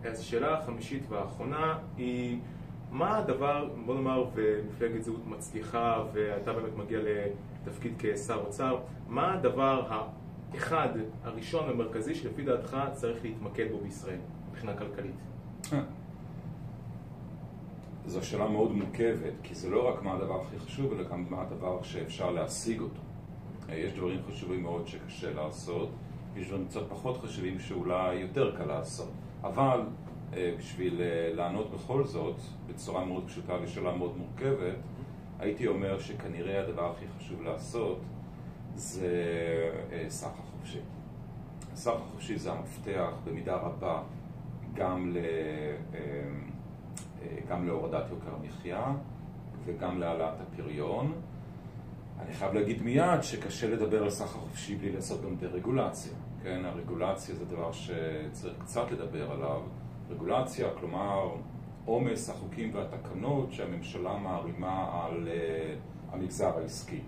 אז 0.03 0.19
השאלה 0.19 0.57
החמישית 0.57 1.03
והאחרונה 1.09 1.77
היא 1.97 2.39
מה 2.91 3.17
הדבר, 3.17 3.69
בוא 3.85 3.95
נאמר, 3.95 4.25
ומפלגת 4.35 5.03
זהות 5.03 5.27
מצליחה 5.27 6.03
ואתה 6.13 6.53
באמת 6.53 6.77
מגיע 6.77 6.99
לתפקיד 7.03 7.93
כשר 7.99 8.41
אוצר, 8.45 8.77
מה 9.07 9.33
הדבר 9.33 10.05
האחד, 10.53 10.89
הראשון 11.23 11.67
והמרכזי 11.67 12.15
שלפי 12.15 12.43
דעתך 12.43 12.77
צריך 12.93 13.23
להתמקד 13.23 13.65
בו 13.71 13.77
בישראל 13.77 14.19
מבחינה 14.49 14.73
כלכלית? 14.77 15.15
זו 18.05 18.25
שאלה 18.25 18.47
מאוד 18.47 18.71
מורכבת, 18.71 19.33
כי 19.43 19.55
זה 19.55 19.69
לא 19.69 19.89
רק 19.89 20.03
מה 20.03 20.13
הדבר 20.13 20.41
הכי 20.41 20.59
חשוב, 20.59 20.93
אלא 20.93 21.09
גם 21.09 21.25
מה 21.29 21.41
הדבר 21.41 21.81
שאפשר 21.83 22.31
להשיג 22.31 22.81
אותו. 22.81 23.01
יש 23.69 23.93
דברים 23.93 24.19
חשובים 24.27 24.63
מאוד 24.63 24.87
שקשה 24.87 25.33
לעשות, 25.33 25.89
יש 26.35 26.47
דברים 26.47 26.65
קצת 26.65 26.89
פחות 26.89 27.17
חשובים 27.17 27.59
שאולי 27.59 28.15
יותר 28.15 28.55
קל 28.57 28.65
לעשות. 28.65 29.11
אבל 29.43 29.79
אה, 29.79 29.83
בשביל 30.31 31.01
אה, 31.01 31.33
לענות 31.33 31.71
בכל 31.71 32.03
זאת, 32.03 32.35
בצורה 32.67 33.05
מאוד 33.05 33.27
פשוטה 33.27 33.57
לשאלה 33.57 33.95
מאוד 33.95 34.17
מורכבת, 34.17 34.75
הייתי 35.39 35.67
אומר 35.67 35.99
שכנראה 35.99 36.63
הדבר 36.63 36.91
הכי 36.91 37.05
חשוב 37.17 37.41
לעשות 37.41 37.99
זה 38.75 39.07
אה, 39.91 40.05
סחר 40.09 40.41
חופשי. 40.51 40.79
סחר 41.75 41.99
חופשי 41.99 42.37
זה 42.37 42.51
המפתח 42.51 43.11
במידה 43.23 43.55
רבה 43.55 44.01
גם, 44.73 45.13
ל, 45.13 45.17
גם 47.49 47.67
להורדת 47.67 48.09
יוקר 48.09 48.35
המחיה 48.35 48.93
וגם 49.65 49.99
להעלאת 49.99 50.33
הפריון. 50.41 51.13
אני 52.19 52.33
חייב 52.33 52.53
להגיד 52.53 52.81
מיד 52.81 53.21
שקשה 53.21 53.69
לדבר 53.69 54.03
על 54.03 54.09
סחר 54.09 54.39
חופשי 54.39 54.75
בלי 54.75 54.91
לעשות 54.91 55.21
גם 55.25 55.35
דה-רגולציה. 55.35 56.13
כן, 56.43 56.65
הרגולציה 56.65 57.35
זה 57.35 57.45
דבר 57.45 57.71
שצריך 57.71 58.53
קצת 58.59 58.91
לדבר 58.91 59.31
עליו. 59.31 59.61
רגולציה, 60.09 60.67
כלומר 60.79 61.35
עומס 61.85 62.29
החוקים 62.29 62.75
והתקנות 62.75 63.53
שהממשלה 63.53 64.17
מערימה 64.17 65.03
על 65.03 65.27
uh, 65.27 66.13
המגזר 66.13 66.57
העסקי. 66.57 67.01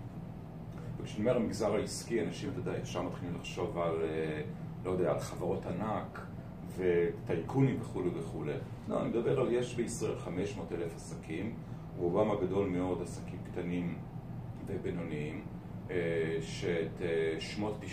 וכשאני 0.98 1.30
אומר 1.30 1.36
המגזר 1.36 1.74
העסקי, 1.74 2.20
אנשים, 2.20 2.50
אתה 2.50 2.58
יודע, 2.58 2.78
ישר 2.82 3.02
מתחילים 3.02 3.34
לחשוב 3.34 3.78
על, 3.78 3.94
uh, 3.94 4.86
לא 4.86 4.90
יודע, 4.90 5.10
על 5.10 5.20
חברות 5.20 5.66
ענק 5.66 6.26
וטייקונים 6.76 7.76
וכולי 7.80 8.08
וכולי. 8.14 8.52
לא, 8.88 9.00
אני 9.00 9.08
מדבר 9.08 9.40
על, 9.40 9.52
יש 9.52 9.74
בישראל 9.74 10.18
500 10.18 10.72
אלף 10.72 10.96
עסקים, 10.96 11.54
רובם 11.96 12.30
הגדול 12.30 12.68
מאוד 12.68 13.02
עסקים 13.02 13.38
קטנים 13.52 13.98
ובינוניים. 14.66 15.44
אה, 15.90 16.38
שאת 16.40 17.02
אה, 17.02 17.40
שמות 17.40 17.84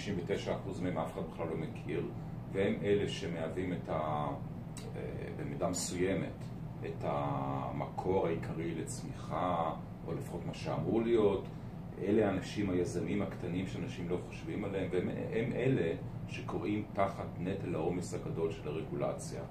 99% 0.48 0.82
מהם 0.82 0.98
אף 0.98 1.13
אחד 1.13 1.22
בכלל 1.34 1.48
לא 1.48 1.56
מכיר, 1.58 2.04
והם 2.52 2.76
אלה 2.84 3.08
שמהווים 3.08 3.74
את 3.74 3.89
ה... 3.89 4.28
אה, 4.96 5.02
במידה 5.38 5.70
מסוימת 5.70 6.46
את 6.86 7.04
המקור 7.04 8.28
העיקרי 8.28 8.76
לצמיחה, 8.76 9.74
או 10.08 10.13
לפחות 10.13 10.46
מה 10.46 10.54
שאמור 10.54 11.02
להיות. 11.02 11.48
אלה 12.02 12.28
האנשים 12.28 12.70
היזמים 12.70 13.22
הקטנים 13.22 13.68
שאנשים 13.68 14.10
לא 14.10 14.18
חושבים 14.28 14.65
עליהם, 14.65 14.89
והם 14.92 15.52
אלה 15.54 15.96
שקוראים 16.28 16.84
תחת 16.94 17.28
נטל 17.39 17.76
העומס 17.76 18.13
הגדול 18.13 18.52
של 18.52 18.68
הרגולציה. 18.68 19.42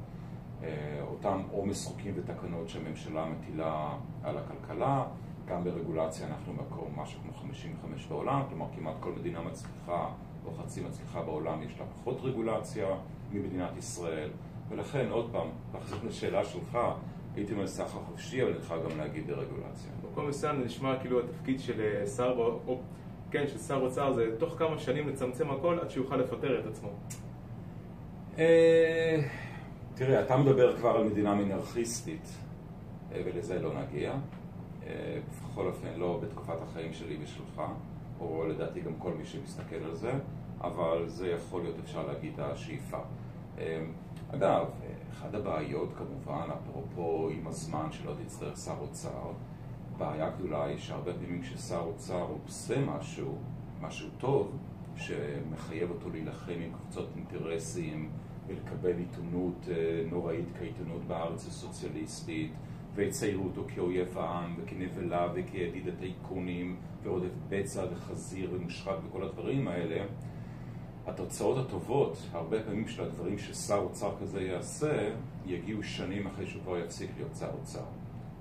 אותם 1.01 1.43
עומס 1.51 1.87
חוקים 1.87 2.15
ותקנות 2.17 2.69
שהממשלה 2.69 3.27
מטילה 3.27 3.99
על 4.23 4.39
הכלכלה, 4.39 5.05
גם 5.47 5.65
ברגולציה 5.65 6.27
אנחנו 6.27 6.53
מקום 6.53 6.93
משהו 6.97 7.21
כמו 7.23 7.33
55 7.33 8.07
בעולם, 8.07 8.43
כלומר 8.49 8.67
כמעט 8.77 8.95
כל 9.01 9.13
מדינה 9.13 9.41
מצליחה 9.41 10.09
או 10.47 10.53
חצי 10.53 10.81
מצליחה 10.81 11.23
בעולם 11.23 11.63
יש 11.63 11.81
לה 11.81 11.87
פחות 11.87 12.21
רגולציה 12.23 12.87
ממדינת 13.33 13.77
ישראל 13.77 14.31
ולכן 14.69 15.07
עוד 15.11 15.29
פעם, 15.33 15.49
לחזור 15.75 15.99
לשאלה 16.07 16.45
שלך, 16.45 16.79
הייתי 17.37 17.53
אומר 17.53 17.67
סחר 17.67 17.99
חופשי, 17.99 18.43
אבל 18.43 18.57
יכול 18.57 18.79
גם 18.91 18.99
להגיד 18.99 19.27
ברגולציה. 19.27 19.91
במקום 20.03 20.29
מסוים 20.29 20.59
זה 20.59 20.65
נשמע 20.65 20.99
כאילו 21.01 21.21
התפקיד 21.21 21.61
של 21.61 21.81
אה, 21.81 22.07
שר, 22.07 22.35
או, 22.67 22.81
כן, 23.31 23.45
של 23.49 23.59
שר 23.59 23.77
אוצר 23.77 24.13
זה 24.13 24.27
תוך 24.39 24.55
כמה 24.59 24.79
שנים 24.79 25.09
לצמצם 25.09 25.51
הכל 25.51 25.79
עד 25.79 25.91
שיוכל 25.91 26.17
לפטר 26.17 26.61
את 26.61 26.67
עצמו. 26.67 26.89
אה, 28.39 29.21
תראה, 29.95 30.21
אתה 30.21 30.37
מדבר 30.37 30.77
כבר 30.77 30.91
על 30.91 31.05
מדינה 31.05 31.35
מנרכיסטית 31.35 32.29
אה, 33.13 33.23
ולזה 33.25 33.61
לא 33.61 33.71
נגיע. 33.81 34.15
בכל 35.53 35.67
אופן 35.67 35.89
לא 35.97 36.21
בתקופת 36.23 36.63
החיים 36.63 36.93
שלי 36.93 37.17
ושלך, 37.23 37.63
או 38.21 38.47
לדעתי 38.47 38.81
גם 38.81 38.93
כל 38.99 39.11
מי 39.19 39.25
שמסתכל 39.25 39.77
על 39.85 39.95
זה, 39.95 40.13
אבל 40.61 41.05
זה 41.07 41.29
יכול 41.29 41.63
להיות, 41.63 41.77
אפשר 41.85 42.07
להגיד, 42.07 42.41
השאיפה. 42.41 42.99
אגב, 44.35 44.67
אחת 45.13 45.35
הבעיות 45.35 45.93
כמובן, 45.99 46.49
אפרופו 46.63 47.29
עם 47.33 47.47
הזמן 47.47 47.93
שלא 47.93 48.13
תצטרך 48.25 48.57
שר 48.57 48.75
אוצר, 48.81 49.33
בעיה 49.99 50.31
גדולה 50.31 50.65
היא 50.65 50.79
שהרבה 50.79 51.13
פעמים 51.13 51.43
כששר 51.43 51.81
אוצר 51.81 52.27
עושה 52.45 52.81
משהו, 52.81 53.39
משהו 53.81 54.09
טוב, 54.19 54.57
שמחייב 54.97 55.91
אותו 55.91 56.11
להילחם 56.11 56.53
עם 56.53 56.73
קבוצות 56.73 57.09
אינטרסים 57.17 58.11
ולקבל 58.47 58.99
עיתונות 58.99 59.69
אה, 59.71 60.03
נוראית 60.11 60.47
כעיתונות 60.59 61.05
בארץ 61.05 61.47
הסוציאליסטית 61.47 62.53
ויציירו 62.95 63.45
אותו 63.45 63.65
כאויב 63.75 64.19
העם 64.19 64.55
וכנבלה 64.59 65.29
וכידיד 65.35 65.89
הטייקונים 65.89 66.77
ועודף 67.03 67.33
בצע 67.49 67.85
וחזיר 67.93 68.51
ומושחת 68.53 68.97
וכל 69.09 69.23
הדברים 69.23 69.69
האלה 69.69 70.05
התוצאות 71.09 71.67
הטובות, 71.67 72.19
הרבה 72.33 72.63
פעמים 72.63 72.89
של 72.89 73.03
הדברים 73.03 73.39
ששר 73.39 73.79
אוצר 73.79 74.13
כזה 74.21 74.43
יעשה, 74.43 75.11
יגיעו 75.47 75.83
שנים 75.83 76.27
אחרי 76.27 76.47
שהוא 76.47 76.63
כבר 76.63 76.79
יפסיק 76.79 77.11
להיות 77.17 77.35
שר 77.39 77.51
אוצר. 77.61 77.85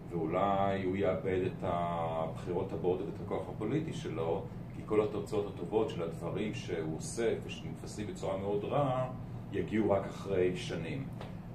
ואולי 0.10 0.84
הוא 0.84 0.96
יאבד 0.96 1.40
את 1.46 1.58
הבחירות 1.62 2.74
הבאות 2.74 3.02
ואת 3.02 3.22
הכוח 3.26 3.50
הפוליטי 3.50 3.94
שלו, 3.94 4.44
כי 4.76 4.82
כל 4.86 5.02
התוצאות 5.02 5.54
הטובות 5.54 5.90
של 5.90 6.04
הדברים 6.04 6.54
שהוא 6.54 6.98
עושה 6.98 7.36
ושנתפסים 7.46 8.08
בצורה 8.08 8.38
מאוד 8.38 8.64
רעה, 8.64 9.10
יגיעו 9.52 9.92
רק 9.92 10.06
אחרי 10.08 10.56
שנים. 10.56 11.08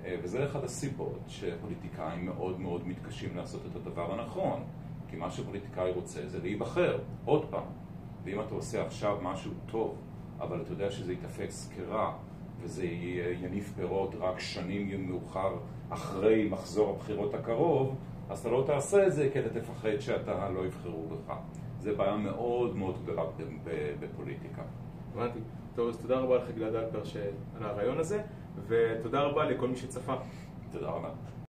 אה, 0.04 0.16
וזה 0.22 0.44
אחד 0.44 0.64
הסיבות 0.64 1.20
שפוליטיקאים 1.28 2.26
מאוד 2.26 2.60
מאוד 2.60 2.88
מתקשים 2.88 3.36
לעשות 3.36 3.60
את 3.70 3.76
הדבר 3.76 4.12
הנכון. 4.12 4.64
כי 5.10 5.16
מה 5.16 5.30
שפוליטיקאי 5.30 5.92
רוצה 5.92 6.28
זה 6.28 6.38
להיבחר, 6.42 6.98
עוד 7.24 7.44
פעם. 7.50 7.64
ואם 8.24 8.40
אתה 8.40 8.54
עושה 8.54 8.86
עכשיו 8.86 9.18
משהו 9.22 9.50
טוב, 9.66 9.96
אבל 10.42 10.62
אתה 10.62 10.72
יודע 10.72 10.90
שזה 10.90 11.12
ייתפס 11.12 11.72
כרע, 11.76 12.12
וזה 12.60 12.84
יניף 13.42 13.72
פירות 13.76 14.14
רק 14.20 14.40
שנים 14.40 15.08
מאוחר 15.08 15.56
אחרי 15.90 16.48
מחזור 16.50 16.90
הבחירות 16.90 17.34
הקרוב, 17.34 17.96
אז 18.30 18.40
אתה 18.40 18.48
לא 18.48 18.64
תעשה 18.66 19.06
את 19.06 19.12
זה 19.12 19.28
כי 19.32 19.40
אתה 19.40 19.60
תפחד 19.60 20.00
שאתה 20.00 20.48
לא 20.48 20.66
יבחרו 20.66 21.06
בך. 21.08 21.34
זה 21.80 21.92
בעיה 21.92 22.16
מאוד 22.16 22.76
מאוד 22.76 23.02
גדולה 23.02 23.22
בפוליטיקה. 24.00 24.62
הבנתי. 25.14 25.38
טוב, 25.74 25.88
אז 25.88 25.98
תודה 25.98 26.18
רבה 26.18 26.36
לך 26.36 26.50
גלעד 26.56 26.74
אלפר 26.74 27.02
על 27.56 27.66
הרעיון 27.66 27.98
הזה. 27.98 28.22
ותודה 28.68 29.22
רבה 29.22 29.44
לכל 29.44 29.68
מי 29.68 29.76
שצפה. 29.76 30.14
תודה 30.72 30.88
רבה. 30.88 31.08